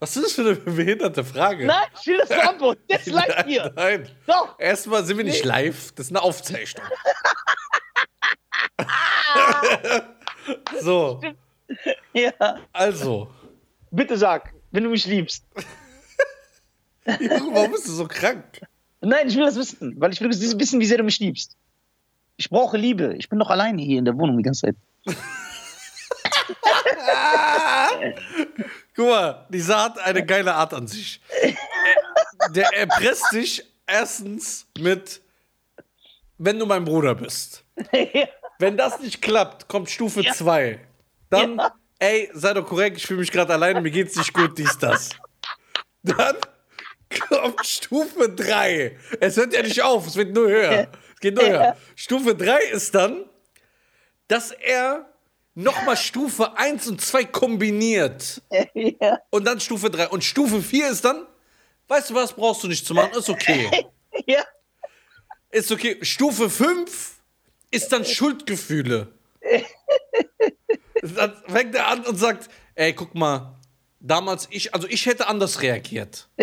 Was 0.00 0.16
ist 0.16 0.24
das 0.24 0.32
für 0.32 0.42
eine 0.42 0.54
behinderte 0.56 1.24
Frage? 1.24 1.66
Nein, 1.66 1.86
ich 2.00 2.06
will 2.06 2.18
das 2.18 2.28
beantworten. 2.28 2.82
Jetzt 2.88 3.06
live 3.10 3.28
Nein, 3.28 3.44
hier. 3.46 3.72
Nein. 3.74 4.08
Doch. 4.26 4.58
Erstmal 4.58 5.04
sind 5.04 5.16
wir 5.16 5.24
nicht 5.24 5.42
Nee. 5.42 5.48
live, 5.48 5.92
das 5.92 6.06
ist 6.06 6.12
eine 6.12 6.22
Aufzeichnung. 6.22 6.84
so, 10.80 11.20
Ja. 12.12 12.32
also. 12.72 13.30
Bitte 13.90 14.18
sag, 14.18 14.52
wenn 14.70 14.84
du 14.84 14.90
mich 14.90 15.06
liebst. 15.06 15.44
Junge, 17.18 17.54
warum 17.54 17.72
bist 17.72 17.88
du 17.88 17.92
so 17.92 18.06
krank? 18.06 18.60
Nein, 19.00 19.28
ich 19.28 19.36
will 19.36 19.46
das 19.46 19.56
wissen, 19.56 19.94
weil 19.98 20.12
ich 20.12 20.20
will 20.20 20.28
wissen, 20.28 20.80
wie 20.80 20.86
sehr 20.86 20.98
du 20.98 21.04
mich 21.04 21.18
liebst. 21.20 21.56
Ich 22.36 22.50
brauche 22.50 22.76
Liebe. 22.76 23.14
Ich 23.16 23.28
bin 23.28 23.38
doch 23.38 23.48
alleine 23.50 23.80
hier 23.82 23.98
in 23.98 24.04
der 24.04 24.16
Wohnung 24.18 24.36
die 24.36 24.42
ganze 24.42 24.66
Zeit. 24.66 24.76
Guck 28.98 29.10
mal, 29.10 29.46
dieser 29.48 29.80
hat 29.84 29.98
eine 30.00 30.26
geile 30.26 30.52
Art 30.54 30.74
an 30.74 30.88
sich. 30.88 31.20
Er, 32.40 32.48
der 32.50 32.76
erpresst 32.76 33.30
dich 33.32 33.64
erstens 33.86 34.66
mit, 34.76 35.20
wenn 36.36 36.58
du 36.58 36.66
mein 36.66 36.84
Bruder 36.84 37.14
bist. 37.14 37.64
Wenn 38.58 38.76
das 38.76 38.98
nicht 38.98 39.22
klappt, 39.22 39.68
kommt 39.68 39.88
Stufe 39.88 40.22
Ja. 40.22 40.32
2. 40.32 40.80
Dann, 41.30 41.58
Ja. 41.58 41.74
ey, 42.00 42.28
sei 42.34 42.54
doch 42.54 42.66
korrekt, 42.66 42.96
ich 42.96 43.06
fühle 43.06 43.20
mich 43.20 43.30
gerade 43.30 43.52
alleine, 43.52 43.80
mir 43.80 43.92
geht's 43.92 44.16
nicht 44.16 44.32
gut, 44.32 44.58
dies, 44.58 44.76
das. 44.78 45.10
Dann 46.02 46.36
kommt 47.28 47.64
Stufe 47.64 48.28
3. 48.28 48.98
Es 49.20 49.36
hört 49.36 49.52
ja 49.52 49.62
nicht 49.62 49.80
auf, 49.80 50.08
es 50.08 50.16
wird 50.16 50.34
nur 50.34 50.48
höher. 50.48 50.88
Es 51.14 51.20
geht 51.20 51.36
nur 51.36 51.44
Ja. 51.46 51.50
höher. 51.50 51.76
Stufe 51.94 52.34
3 52.34 52.58
ist 52.72 52.92
dann, 52.96 53.26
dass 54.26 54.50
er 54.50 55.06
nochmal 55.58 55.96
Stufe 55.96 56.56
1 56.56 56.86
und 56.86 57.00
2 57.00 57.24
kombiniert. 57.24 58.40
ja. 58.74 59.18
Und 59.30 59.44
dann 59.44 59.60
Stufe 59.60 59.90
3. 59.90 60.08
Und 60.08 60.24
Stufe 60.24 60.62
4 60.62 60.90
ist 60.90 61.04
dann, 61.04 61.26
weißt 61.88 62.10
du 62.10 62.14
was, 62.14 62.32
brauchst 62.32 62.62
du 62.62 62.68
nicht 62.68 62.86
zu 62.86 62.94
machen, 62.94 63.18
ist 63.18 63.28
okay. 63.28 63.86
ja. 64.26 64.44
Ist 65.50 65.72
okay. 65.72 65.98
Stufe 66.02 66.48
5 66.48 67.14
ist 67.70 67.92
dann 67.92 68.04
Schuldgefühle. 68.04 69.12
Dann 71.00 71.36
fängt 71.46 71.76
er 71.76 71.86
an 71.86 72.04
und 72.04 72.16
sagt, 72.16 72.50
ey, 72.74 72.92
guck 72.92 73.14
mal, 73.14 73.54
damals 74.00 74.48
ich, 74.50 74.74
also 74.74 74.88
ich 74.88 75.06
hätte 75.06 75.28
anders 75.28 75.62
reagiert. 75.62 76.28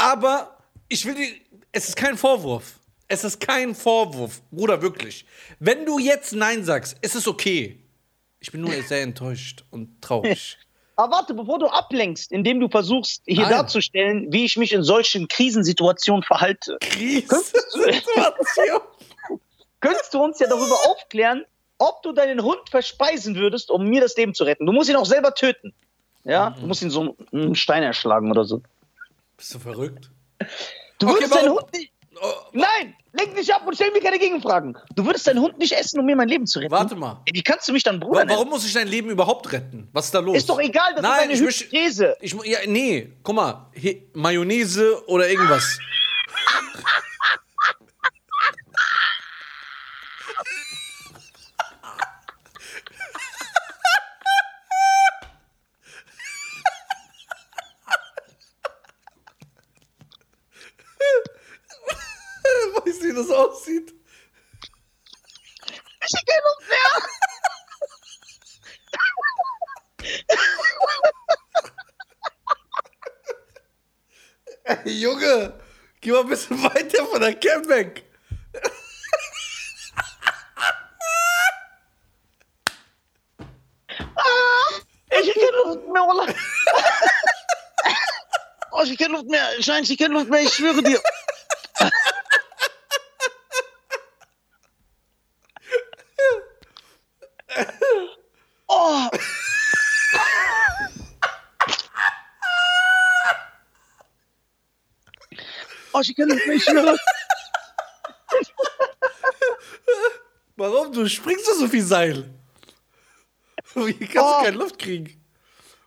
Aber 0.00 0.58
ich 0.88 1.06
will 1.06 1.14
dir, 1.14 1.28
es 1.70 1.90
ist 1.90 1.96
kein 1.96 2.18
Vorwurf. 2.18 2.79
Es 3.12 3.24
ist 3.24 3.40
kein 3.40 3.74
Vorwurf, 3.74 4.40
Bruder, 4.52 4.82
wirklich. 4.82 5.24
Wenn 5.58 5.84
du 5.84 5.98
jetzt 5.98 6.32
Nein 6.32 6.62
sagst, 6.64 6.96
ist 7.02 7.16
es 7.16 7.26
okay. 7.26 7.80
Ich 8.38 8.52
bin 8.52 8.60
nur 8.60 8.70
sehr 8.88 9.02
enttäuscht 9.02 9.64
und 9.70 10.00
traurig. 10.00 10.56
Aber 10.96 11.16
warte, 11.16 11.34
bevor 11.34 11.58
du 11.58 11.66
ablenkst, 11.66 12.30
indem 12.30 12.60
du 12.60 12.68
versuchst, 12.68 13.22
hier 13.26 13.42
Nein. 13.42 13.50
darzustellen, 13.50 14.32
wie 14.32 14.44
ich 14.44 14.56
mich 14.56 14.72
in 14.72 14.82
solchen 14.84 15.26
Krisensituationen 15.28 16.22
verhalte, 16.22 16.76
Krisensituation. 16.80 18.80
könntest 19.80 20.14
du 20.14 20.22
uns 20.22 20.38
ja 20.38 20.46
darüber 20.46 20.76
aufklären, 20.88 21.44
ob 21.78 22.02
du 22.02 22.12
deinen 22.12 22.42
Hund 22.42 22.60
verspeisen 22.70 23.34
würdest, 23.34 23.70
um 23.70 23.88
mir 23.88 24.00
das 24.02 24.14
Leben 24.16 24.34
zu 24.34 24.44
retten. 24.44 24.66
Du 24.66 24.72
musst 24.72 24.88
ihn 24.90 24.96
auch 24.96 25.06
selber 25.06 25.34
töten. 25.34 25.72
Ja, 26.24 26.50
Mhm. 26.50 26.60
du 26.60 26.66
musst 26.68 26.82
ihn 26.82 26.90
so 26.90 27.16
einen 27.32 27.54
Stein 27.56 27.82
erschlagen 27.82 28.30
oder 28.30 28.44
so. 28.44 28.62
Bist 29.36 29.52
du 29.54 29.58
verrückt? 29.58 30.10
Du 30.98 31.06
Okay, 31.08 31.16
würdest 31.16 31.34
deinen 31.34 31.46
warum- 31.46 31.58
Hund 31.62 31.72
nicht. 31.72 31.92
Oh, 32.22 32.32
Nein, 32.52 32.94
lenk 33.12 33.34
dich 33.34 33.52
ab 33.54 33.62
und 33.66 33.74
stell 33.74 33.90
mir 33.92 34.00
keine 34.00 34.18
Gegenfragen. 34.18 34.76
Du 34.94 35.04
würdest 35.06 35.26
deinen 35.26 35.40
Hund 35.40 35.56
nicht 35.58 35.72
essen, 35.72 36.00
um 36.00 36.06
mir 36.06 36.16
mein 36.16 36.28
Leben 36.28 36.46
zu 36.46 36.58
retten. 36.58 36.70
warte 36.70 36.94
mal. 36.96 37.22
Wie 37.32 37.42
kannst 37.42 37.66
du 37.68 37.72
mich 37.72 37.82
dann 37.82 37.98
Bruder 37.98 38.20
Wa-? 38.28 38.32
Warum 38.34 38.50
muss 38.50 38.66
ich 38.66 38.74
dein 38.74 38.88
Leben 38.88 39.08
überhaupt 39.10 39.50
retten? 39.52 39.88
Was 39.92 40.06
ist 40.06 40.14
da 40.14 40.18
los? 40.18 40.36
Ist 40.36 40.48
doch 40.48 40.60
egal, 40.60 40.92
das 40.94 41.02
Nein, 41.02 41.30
ist 41.30 41.34
ich 41.34 41.36
eine 41.38 41.44
möchte- 41.46 41.64
Hypothese. 41.64 42.16
Ich, 42.20 42.36
ja, 42.44 42.58
nee, 42.66 43.12
guck 43.22 43.34
mal, 43.34 43.66
He 43.72 44.02
Mayonnaise 44.12 45.02
oder 45.06 45.28
irgendwas. 45.30 45.78
Du, 63.00 63.08
wie 63.08 63.14
das 63.14 63.30
aussieht? 63.30 63.94
Ich 66.02 66.24
keine 66.26 66.42
Luft 66.44 66.68
mehr. 66.68 66.90
Ey, 74.84 74.92
Junge, 75.00 75.60
geh 76.00 76.10
mal 76.12 76.20
ein 76.20 76.28
bisschen 76.28 76.62
weiter 76.62 77.06
von 77.06 77.20
der 77.20 77.34
Cam 77.34 77.68
weg. 77.68 78.04
Ich 85.12 85.28
hab 85.28 85.34
keine 85.34 85.56
Luft 85.64 85.86
mehr, 85.88 86.02
Wallah. 86.02 86.34
Oh, 88.72 88.82
ich 88.82 88.90
hab 88.92 88.98
keine 88.98 89.14
Luft 89.14 89.26
mehr. 89.26 89.62
Schein, 89.62 89.82
ich 89.82 89.90
hab 89.90 89.98
keine 89.98 90.14
Luft 90.14 90.30
mehr, 90.30 90.42
ich 90.42 90.54
schwöre 90.54 90.82
dir. 90.82 91.02
Oh. 98.68 99.08
Oh, 106.00 106.02
ich 106.02 106.14
Luft 106.16 106.46
mehr, 106.46 106.56
ich 106.56 106.64
schwöre. 106.64 106.96
Warum? 110.56 110.92
Du 110.92 111.06
springst 111.06 111.46
doch 111.46 111.54
so 111.56 111.68
viel 111.68 111.82
Seil. 111.82 112.32
Wie 113.74 113.92
kannst 113.92 114.16
Oh. 114.16 114.38
du 114.38 114.44
keine 114.46 114.56
Luft 114.56 114.78
kriegen? 114.78 115.22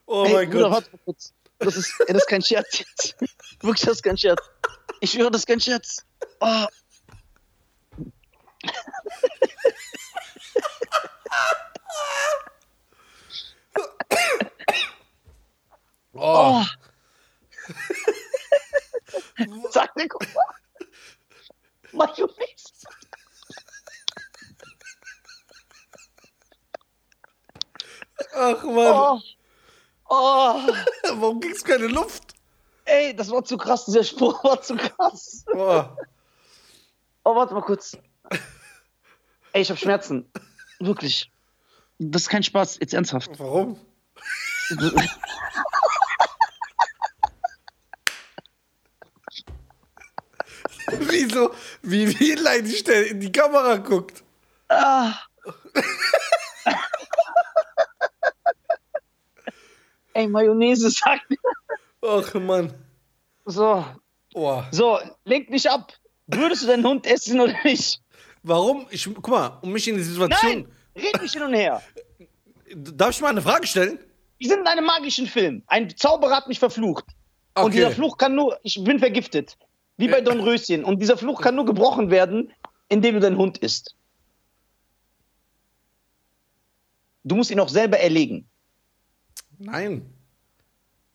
Oh 0.06 0.24
Ey, 0.24 0.32
mein 0.34 0.50
Bruder, 0.50 0.70
Gott. 0.70 0.72
warte. 1.06 1.24
Das 1.58 1.76
ist, 1.76 1.92
ey, 2.00 2.06
das 2.12 2.22
ist 2.22 2.28
kein 2.28 2.42
Scherz 2.42 2.78
jetzt. 2.78 3.16
Wirklich, 3.60 3.80
das 3.86 3.96
ist 3.96 4.02
kein 4.04 4.16
Scherz. 4.16 4.40
Ich 5.00 5.10
schwöre, 5.10 5.30
das 5.32 5.40
ist 5.42 5.46
kein 5.46 5.60
Scherz. 5.60 6.04
Oh, 6.40 6.66
Oh. 16.14 16.62
oh. 16.62 16.64
Sag 19.74 19.96
mir, 19.96 20.06
guck 20.06 20.22
mal. 20.32 20.54
Mayonnaise. 21.92 22.86
Ach 28.34 28.62
Mann, 28.62 28.74
Oh. 28.76 29.20
Oh. 30.08 30.60
warum 31.16 31.40
du 31.40 31.64
keine 31.64 31.88
Luft? 31.88 32.34
Ey, 32.84 33.16
das 33.16 33.30
war 33.30 33.42
zu 33.44 33.56
krass. 33.56 33.86
Dieser 33.86 34.04
Spruch 34.04 34.44
war 34.44 34.62
zu 34.62 34.76
krass. 34.76 35.44
Oh. 35.52 35.84
Oh, 37.24 37.34
warte 37.34 37.54
mal 37.54 37.62
kurz. 37.62 37.96
Ey, 39.52 39.62
ich 39.62 39.70
hab 39.70 39.78
Schmerzen. 39.78 40.30
Wirklich. 40.78 41.32
Das 41.98 42.22
ist 42.22 42.28
kein 42.28 42.42
Spaß. 42.44 42.78
Jetzt 42.80 42.94
ernsthaft. 42.94 43.30
Warum? 43.40 43.80
Wie, 51.82 52.18
wie 52.20 52.32
leidig 52.34 52.84
der 52.84 53.06
in 53.08 53.20
die 53.20 53.30
Kamera 53.32 53.76
guckt. 53.76 54.22
Ah. 54.68 55.14
Ey, 60.14 60.28
Mayonnaise 60.28 60.90
sagt 60.90 61.28
mir. 61.30 61.38
Ach 62.02 62.34
Mann. 62.34 62.72
So, 63.44 63.84
Oh. 64.34 64.62
so, 64.72 64.98
lenk 65.24 65.50
nicht 65.50 65.68
ab. 65.70 65.92
Würdest 66.26 66.62
du 66.62 66.66
deinen 66.66 66.84
Hund 66.86 67.06
essen 67.06 67.40
oder 67.40 67.54
nicht? 67.64 68.00
Warum? 68.42 68.86
Ich, 68.90 69.04
guck 69.14 69.28
mal, 69.28 69.58
um 69.62 69.70
mich 69.72 69.86
in 69.88 69.96
die 69.96 70.02
Situation. 70.02 70.50
Nein, 70.52 70.68
red 70.96 71.20
nicht 71.22 71.32
hin 71.34 71.42
und 71.42 71.54
her. 71.54 71.82
Darf 72.74 73.10
ich 73.10 73.20
mal 73.20 73.28
eine 73.28 73.42
Frage 73.42 73.66
stellen? 73.66 73.98
Wir 74.38 74.48
sind 74.48 74.60
in 74.60 74.66
einem 74.66 74.84
magischen 74.86 75.26
Film. 75.26 75.62
Ein 75.66 75.94
Zauberer 75.96 76.36
hat 76.36 76.48
mich 76.48 76.58
verflucht. 76.58 77.04
Und 77.56 77.64
Okay. 77.64 77.76
dieser 77.76 77.90
Fluch 77.92 78.18
kann 78.18 78.34
nur, 78.34 78.58
ich 78.62 78.82
bin 78.82 78.98
vergiftet. 78.98 79.56
Wie 79.96 80.08
bei 80.08 80.20
Don 80.20 80.40
Röschen. 80.40 80.84
Und 80.84 81.00
dieser 81.00 81.16
Fluch 81.16 81.40
kann 81.40 81.54
nur 81.54 81.64
gebrochen 81.64 82.10
werden, 82.10 82.52
indem 82.88 83.14
du 83.14 83.20
deinen 83.20 83.36
Hund 83.36 83.58
isst. 83.58 83.94
Du 87.22 87.36
musst 87.36 87.50
ihn 87.50 87.60
auch 87.60 87.68
selber 87.68 87.98
erlegen. 87.98 88.46
Nein. 89.58 90.04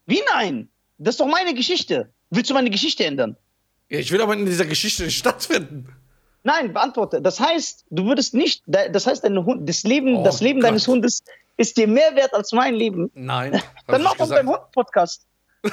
Wie 0.06 0.22
nein? 0.34 0.70
Das 0.98 1.14
ist 1.14 1.20
doch 1.20 1.28
meine 1.28 1.54
Geschichte. 1.54 2.10
Willst 2.30 2.50
du 2.50 2.54
meine 2.54 2.70
Geschichte 2.70 3.06
ändern? 3.06 3.38
Ja, 3.90 4.00
ich 4.00 4.12
will 4.12 4.22
aber 4.22 4.34
in 4.34 4.46
dieser 4.46 4.66
Geschichte 4.66 5.04
nicht 5.04 5.18
stattfinden. 5.18 5.88
Nein, 6.44 6.74
beantworte. 6.74 7.22
Das 7.22 7.40
heißt, 7.40 7.86
du 7.90 8.06
würdest 8.06 8.34
nicht, 8.34 8.64
das 8.66 9.06
heißt, 9.06 9.24
dein 9.24 9.44
Hund, 9.46 9.68
das 9.68 9.84
Leben, 9.84 10.18
Oh 10.18 10.24
das 10.24 10.42
Leben 10.42 10.62
Gott. 10.62 10.70
deines 10.70 10.88
Hundes 10.88 11.24
ist 11.58 11.78
dir 11.78 11.88
mehr 11.88 12.16
wert 12.16 12.34
als 12.34 12.54
mein 12.54 12.74
Leben. 12.76 13.12
Nein. 13.14 13.62
Dann 13.88 14.02
mach 14.02 14.16
doch 14.16 14.30
beim 14.30 14.48
Hund-Podcast. 14.48 15.26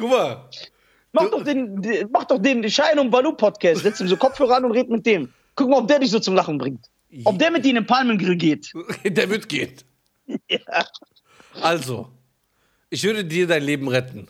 Guck 0.00 0.10
mal. 0.10 0.48
Mach 1.12 1.30
doch 1.30 1.44
den, 1.44 2.08
mach 2.10 2.24
doch 2.24 2.38
den 2.38 2.68
Schein 2.70 2.98
und 2.98 3.10
Balu 3.10 3.32
Podcast. 3.32 3.82
Setz 3.82 4.00
ihm 4.00 4.08
so 4.08 4.16
Kopfhörer 4.16 4.56
an 4.56 4.64
und 4.64 4.72
red 4.72 4.88
mit 4.88 5.04
dem. 5.04 5.32
Guck 5.56 5.68
mal, 5.68 5.78
ob 5.78 5.88
der 5.88 5.98
dich 5.98 6.10
so 6.10 6.18
zum 6.20 6.34
Lachen 6.34 6.56
bringt. 6.56 6.86
Ob 7.24 7.38
der 7.38 7.50
mit 7.50 7.64
dir 7.64 7.70
in 7.70 7.74
den 7.74 7.86
Palmengrill 7.86 8.36
geht. 8.36 8.72
Der 9.04 9.28
wird 9.28 9.48
gehen. 9.48 9.74
Ja. 10.48 10.86
Also, 11.60 12.08
ich 12.88 13.02
würde 13.02 13.24
dir 13.24 13.48
dein 13.48 13.64
Leben 13.64 13.88
retten. 13.88 14.28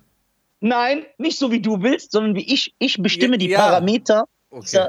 Nein, 0.61 1.05
nicht 1.19 1.39
so 1.39 1.53
wie 1.53 1.61
du 1.61 1.83
willst, 1.83 2.13
sondern 2.13 2.35
wie 2.35 2.51
ich. 2.55 2.75
Ich 2.79 2.97
bestimme 3.03 3.35
Ja, 3.35 3.39
die 3.39 3.49
ja. 3.51 3.59
Parameter. 3.59 4.25
Okay. 4.49 4.89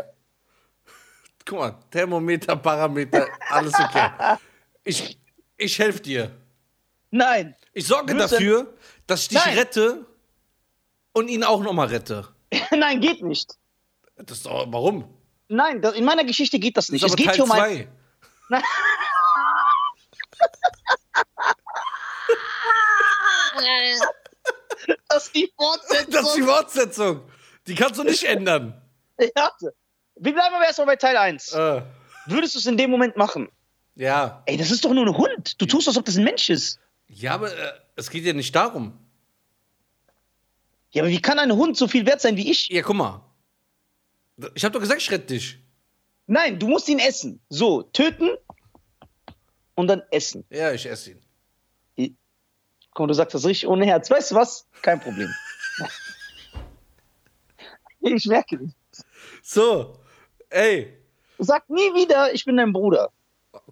Guck 1.46 1.60
mal, 1.60 1.76
Thermometer, 1.92 2.56
Parameter, 2.56 3.28
alles 3.50 3.74
okay. 3.74 4.38
Ich, 4.86 5.20
ich 5.58 5.78
helfe 5.78 6.00
dir. 6.00 6.32
Nein, 7.10 7.56
Ich 7.74 7.88
sorge 7.88 8.16
dafür, 8.16 8.74
dass 9.06 9.24
ich 9.24 9.28
dich 9.30 9.46
Nein. 9.46 9.58
rette 9.58 10.06
und 11.14 11.28
ihn 11.30 11.44
auch 11.44 11.62
nochmal 11.62 11.88
rette. 11.88 12.28
nein, 12.72 13.02
geht 13.02 13.22
nicht. 13.22 13.56
Das 14.18 14.38
ist 14.38 14.46
doch, 14.46 14.66
warum? 14.70 15.06
Nein, 15.48 15.82
das, 15.82 15.96
in 15.96 16.06
meiner 16.06 16.24
Geschichte 16.24 16.60
geht 16.60 16.78
das 16.78 16.88
Das 16.88 16.94
nicht. 16.94 17.04
ist 17.04 17.10
Es 17.12 17.16
geht 17.16 17.26
Teil 17.28 17.36
hier 17.36 17.44
um 17.44 17.52
ein. 17.52 17.60
2. 17.60 17.88
Nein. 18.50 18.64
Das 25.10 25.26
ist 25.26 25.36
die 25.36 25.52
Fortsetzung. 25.56 26.12
Das 26.12 26.28
ist 26.28 26.36
die 26.38 26.42
Fortsetzung. 26.42 27.22
Die 27.68 27.76
kannst 27.76 28.00
du 28.00 28.04
nicht 28.04 28.24
ändern. 28.24 28.82
Ja. 29.36 29.52
Wir 30.16 30.34
bleiben 30.34 30.56
aber 30.56 30.66
erstmal 30.66 30.88
bei 30.88 30.96
Teil 30.96 31.16
1. 31.16 31.54
Äh, 31.54 31.84
Würdest 32.26 32.56
du 32.56 32.60
es 32.60 32.66
in 32.66 32.76
dem 32.76 32.90
Moment 32.90 33.18
machen? 33.18 33.50
ja. 33.94 34.42
Ey, 34.48 34.58
das 34.58 34.72
ist 34.72 34.84
doch 34.84 34.92
nur 34.94 35.06
ein 35.06 35.16
Hund. 35.16 35.62
Du 35.62 35.68
tust, 35.68 35.88
als 35.88 35.96
ob 35.98 36.06
das 36.06 36.18
ein 36.18 36.24
Mensch 36.24 36.50
ist. 36.50 36.80
Ja, 37.08 37.36
aber 37.36 37.56
äh, 37.56 37.72
es 37.96 38.10
geht 38.10 38.24
ja 38.24 38.34
nicht 38.34 38.56
darum. 38.56 38.98
Ja, 40.92 41.04
aber 41.04 41.10
wie 41.10 41.22
kann 41.22 41.40
ein 41.40 41.52
Hund 41.54 41.78
so 41.78 41.88
viel 41.88 42.06
wert 42.06 42.22
sein 42.22 42.38
wie 42.38 42.50
ich? 42.52 42.68
Ja, 42.70 42.82
guck 42.82 42.96
mal. 42.96 43.22
Ich 44.56 44.66
hab 44.66 44.74
doch 44.74 44.80
gesagt, 44.80 45.02
ich 45.02 45.12
rette 45.12 45.28
dich. 45.28 45.58
Nein, 46.28 46.60
du 46.60 46.68
musst 46.68 46.90
ihn 46.90 47.00
essen. 47.00 47.40
So, 47.50 47.84
töten 47.84 48.30
und 49.76 49.88
dann 49.88 50.02
essen. 50.12 50.46
Ja, 50.50 50.72
ich 50.72 50.86
esse 50.86 51.12
ihn. 51.12 52.18
Komm, 52.94 53.08
du 53.08 53.14
sagst 53.14 53.34
das 53.34 53.46
richtig 53.46 53.70
ohne 53.70 53.86
Herz. 53.86 54.12
Weißt 54.12 54.32
du 54.32 54.36
was? 54.36 54.68
Kein 54.82 55.00
Problem. 55.00 55.34
ich 58.02 58.26
merke 58.26 58.58
nicht. 58.58 58.76
So, 59.42 59.98
ey, 60.50 61.02
Sag 61.44 61.68
nie 61.72 61.94
wieder, 61.96 62.32
ich 62.34 62.46
bin 62.46 62.58
dein 62.58 62.72
Bruder. 62.72 63.12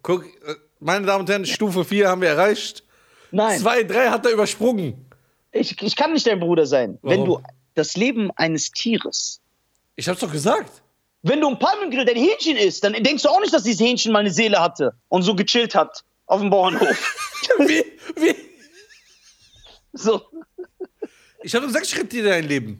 guck, 0.01 0.25
äh, 0.25 0.55
meine 0.79 1.05
Damen 1.05 1.21
und 1.21 1.29
Herren, 1.29 1.45
Stufe 1.45 1.85
4 1.85 2.09
haben 2.09 2.21
wir 2.21 2.29
erreicht. 2.29 2.83
Nein, 3.31 3.59
2, 3.59 3.83
3 3.83 4.09
hat 4.09 4.25
er 4.25 4.31
übersprungen. 4.31 5.05
Ich, 5.51 5.81
ich 5.81 5.95
kann 5.95 6.13
nicht 6.13 6.27
dein 6.27 6.39
Bruder 6.39 6.65
sein. 6.65 6.97
Wenn 7.01 7.21
Warum? 7.21 7.41
du 7.41 7.47
das 7.75 7.95
Leben 7.95 8.31
eines 8.35 8.71
Tieres, 8.71 9.41
Ich 9.95 10.07
hab's 10.07 10.19
doch 10.19 10.31
gesagt. 10.31 10.81
wenn 11.23 11.41
du 11.41 11.49
im 11.49 11.59
Palmengrill 11.59 12.05
dein 12.05 12.15
Hähnchen 12.17 12.57
isst, 12.57 12.83
dann 12.83 12.93
denkst 12.93 13.23
du 13.23 13.29
auch 13.29 13.39
nicht, 13.41 13.53
dass 13.53 13.63
dieses 13.63 13.79
Hähnchen 13.81 14.11
mal 14.11 14.19
eine 14.19 14.31
Seele 14.31 14.59
hatte 14.59 14.93
und 15.09 15.23
so 15.23 15.35
gechillt 15.35 15.75
hat 15.75 16.03
auf 16.25 16.41
dem 16.41 16.49
Bauernhof. 16.49 17.15
Wie, 17.59 17.83
wie? 18.15 18.35
so. 19.93 20.21
Ich 21.41 21.55
habe 21.55 21.65
gesagt, 21.67 21.85
ich 21.87 21.95
rette 21.95 22.07
dir 22.07 22.23
dein 22.23 22.47
Leben. 22.47 22.79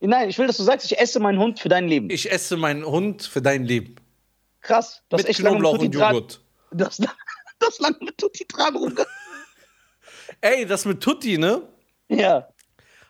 Nein, 0.00 0.28
ich 0.28 0.38
will, 0.38 0.46
dass 0.46 0.56
du 0.56 0.62
sagst, 0.62 0.86
ich 0.90 0.98
esse 0.98 1.18
meinen 1.20 1.38
Hund 1.38 1.58
für 1.60 1.68
dein 1.68 1.88
Leben. 1.88 2.08
Ich 2.10 2.30
esse 2.30 2.56
meinen 2.56 2.84
Hund 2.84 3.22
für 3.22 3.42
dein 3.42 3.64
Leben. 3.64 3.96
Krass. 4.60 5.02
Du 5.08 5.16
hast 5.16 5.22
Mit 5.22 5.30
echt 5.30 5.40
Knoblauch 5.40 5.78
und 5.78 5.94
Joghurt. 5.94 6.40
Das, 6.70 6.98
das 7.58 7.78
lange 7.78 7.96
mit 8.00 8.16
Tutti 8.18 8.44
Tran 8.46 8.76
rumge... 8.76 9.06
Ey, 10.40 10.66
das 10.66 10.84
mit 10.84 11.00
Tutti, 11.02 11.38
ne? 11.38 11.62
Ja. 12.08 12.48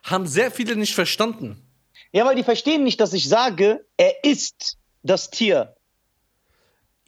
Haben 0.02 0.26
sehr 0.26 0.50
viele 0.50 0.76
nicht 0.76 0.94
verstanden. 0.94 1.62
Ja, 2.12 2.24
weil 2.24 2.36
die 2.36 2.44
verstehen 2.44 2.84
nicht, 2.84 3.00
dass 3.00 3.12
ich 3.12 3.28
sage, 3.28 3.84
er 3.96 4.24
ist 4.24 4.78
das 5.02 5.30
Tier. 5.30 5.76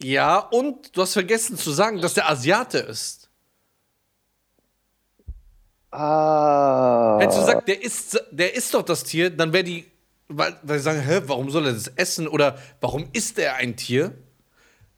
Ja, 0.01 0.37
und 0.37 0.95
du 0.95 1.01
hast 1.01 1.13
vergessen 1.13 1.57
zu 1.57 1.71
sagen, 1.71 2.01
dass 2.01 2.13
der 2.13 2.29
Asiate 2.29 2.77
ist. 2.79 3.29
Ah. 5.91 7.17
Hättest 7.19 7.37
du 7.39 7.45
gesagt, 7.45 7.67
der 7.67 7.81
ist, 7.81 8.23
der 8.31 8.53
ist 8.53 8.73
doch 8.73 8.83
das 8.83 9.03
Tier, 9.03 9.29
dann 9.29 9.51
wäre 9.53 9.63
die, 9.63 9.85
weil, 10.27 10.55
weil 10.61 10.77
sie 10.77 10.83
sagen, 10.83 11.01
hä, 11.01 11.21
warum 11.25 11.49
soll 11.49 11.65
er 11.65 11.73
das 11.73 11.87
essen 11.87 12.27
oder 12.27 12.57
warum 12.79 13.09
ist 13.11 13.39
er 13.39 13.55
ein 13.55 13.75
Tier? 13.75 14.13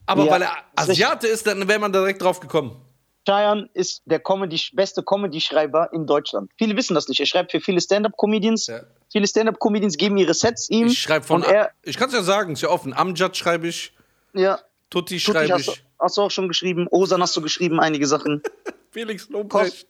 Aber 0.06 0.26
Ja, 0.26 0.32
weil 0.32 0.42
er. 0.42 0.58
Asiate 0.76 1.28
ist, 1.28 1.48
dann 1.48 1.68
wäre 1.68 1.80
man 1.80 1.94
direkt 1.94 2.22
drauf 2.22 2.40
gekommen. 2.42 2.82
Cheyenne 3.26 3.70
ist 3.74 4.02
der 4.06 4.20
Comedy, 4.20 4.60
beste 4.74 5.04
Comedy-Schreiber 5.04 5.90
in 5.94 6.08
Deutschland. 6.08 6.52
Viele 6.58 6.76
wissen 6.76 6.96
das 6.96 7.08
nicht. 7.08 7.20
Er 7.20 7.26
schreibt 7.26 7.52
für 7.52 7.62
viele 7.62 7.80
Stand-Up-Comedians. 7.80 8.68
Ja. 8.68 8.82
Viele 9.12 9.28
Stand-Up-Comedians 9.28 9.98
geben 9.98 10.18
ihre 10.18 10.34
Sets 10.34 10.70
ihm. 10.70 10.88
Ich 10.88 11.02
schreibe 11.02 11.26
von, 11.26 11.44
er, 11.44 11.72
ich 11.84 11.98
kann 11.98 12.10
es 12.10 12.16
ja 12.16 12.24
sagen, 12.24 12.54
ist 12.54 12.62
ja 12.62 12.70
offen. 12.70 12.94
Amjad 12.94 13.38
schreibe 13.38 13.68
ich, 13.68 13.94
ja, 14.34 14.60
Tutti 14.90 15.20
schreibe 15.20 15.54
hast, 15.54 15.68
ich, 15.68 15.84
hast 16.00 16.18
du 16.18 16.22
auch 16.22 16.32
schon 16.32 16.48
geschrieben. 16.48 16.88
Osan 16.90 17.22
hast 17.22 17.36
du 17.36 17.42
geschrieben, 17.42 17.80
einige 17.80 18.08
Sachen. 18.08 18.42
Felix 18.92 19.30
Lobrecht. 19.30 19.88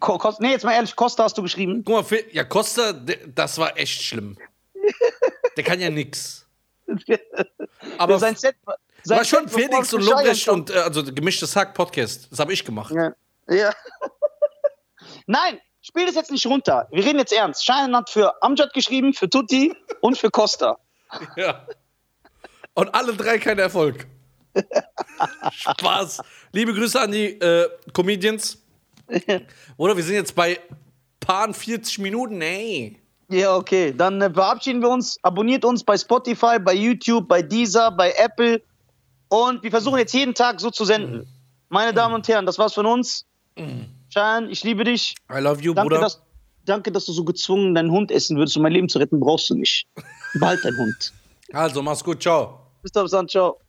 Ko 0.00 0.18
Kost, 0.18 0.40
nee, 0.40 0.50
jetzt 0.50 0.64
mal 0.64 0.72
ehrlich, 0.72 0.94
Costa 0.94 1.24
hast 1.24 1.38
du 1.38 1.42
geschrieben. 1.42 1.82
Guck 1.84 1.94
mal, 1.94 2.04
Fe- 2.04 2.26
ja, 2.32 2.44
Costa, 2.44 2.92
das 2.92 3.56
war 3.56 3.78
echt 3.78 4.02
schlimm. 4.02 4.36
Der 5.56 5.64
kann 5.64 5.80
ja 5.80 5.88
nix. 5.88 6.46
Aber 7.98 8.18
sein 8.18 8.36
Set 8.36 8.56
sein 8.64 8.76
war 9.08 9.24
schon 9.24 9.48
Felix 9.48 9.92
und 9.92 10.02
Lobrecht 10.04 10.48
und 10.48 10.70
äh, 10.70 10.78
also 10.78 11.02
gemischtes 11.04 11.54
Hack 11.56 11.74
Podcast. 11.74 12.28
Das 12.30 12.38
habe 12.38 12.52
ich 12.52 12.64
gemacht. 12.64 12.94
Ja. 12.94 13.12
ja. 13.48 13.72
Nein, 15.26 15.60
spiel 15.80 16.06
das 16.06 16.14
jetzt 16.14 16.30
nicht 16.30 16.46
runter. 16.46 16.88
Wir 16.90 17.04
reden 17.04 17.18
jetzt 17.18 17.32
ernst. 17.32 17.64
Cheyenne 17.64 17.96
hat 17.96 18.10
für 18.10 18.42
Amjad 18.42 18.72
geschrieben, 18.72 19.12
für 19.14 19.28
Tutti 19.28 19.74
und 20.00 20.18
für 20.18 20.30
Costa. 20.30 20.78
Ja. 21.36 21.66
Und 22.74 22.94
alle 22.94 23.14
drei 23.14 23.38
kein 23.38 23.58
Erfolg. 23.58 24.06
Spaß. 25.50 26.20
Liebe 26.52 26.74
Grüße 26.74 27.00
an 27.00 27.12
die 27.12 27.38
äh, 27.40 27.68
Comedians. 27.92 28.58
Oder 29.76 29.96
wir 29.96 30.02
sind 30.02 30.16
jetzt 30.16 30.34
bei 30.34 30.58
paar 31.20 31.54
40 31.54 32.00
Minuten, 32.00 32.42
ey. 32.42 33.00
Ja, 33.28 33.56
okay. 33.56 33.92
Dann 33.96 34.20
äh, 34.20 34.32
verabschieden 34.32 34.80
wir 34.82 34.90
uns. 34.90 35.18
Abonniert 35.22 35.64
uns 35.64 35.82
bei 35.82 35.96
Spotify, 35.96 36.58
bei 36.58 36.74
YouTube, 36.74 37.26
bei 37.28 37.42
Deezer, 37.42 37.90
bei 37.90 38.12
Apple. 38.12 38.62
Und 39.28 39.62
wir 39.62 39.70
versuchen 39.70 39.98
jetzt 39.98 40.14
jeden 40.14 40.34
Tag 40.34 40.60
so 40.60 40.70
zu 40.70 40.84
senden. 40.84 41.26
Meine 41.68 41.92
Damen 41.92 42.14
und 42.14 42.26
Herren, 42.28 42.46
das 42.46 42.58
war's 42.58 42.74
von 42.74 42.86
uns. 42.86 43.24
Schein, 44.12 44.50
ich 44.50 44.62
liebe 44.62 44.84
dich. 44.84 45.14
I 45.32 45.40
love 45.40 45.60
you, 45.62 45.74
Danke 45.74 45.88
Bruder. 45.88 46.02
dass, 46.02 46.22
danke, 46.64 46.92
dass 46.92 47.06
du 47.06 47.12
so 47.12 47.24
gezwungen 47.24 47.74
deinen 47.74 47.90
Hund 47.90 48.10
essen 48.10 48.36
würdest. 48.36 48.56
Um 48.56 48.62
mein 48.62 48.72
Leben 48.72 48.88
zu 48.88 48.98
retten, 48.98 49.18
brauchst 49.18 49.50
du 49.50 49.54
nicht. 49.54 49.86
Behalt 50.34 50.64
deinen 50.64 50.78
Hund. 50.78 51.12
Also, 51.52 51.80
mach's 51.80 52.02
gut, 52.02 52.20
ciao. 52.20 52.58
Bis 52.82 52.90
dann, 52.90 53.28
ciao. 53.28 53.60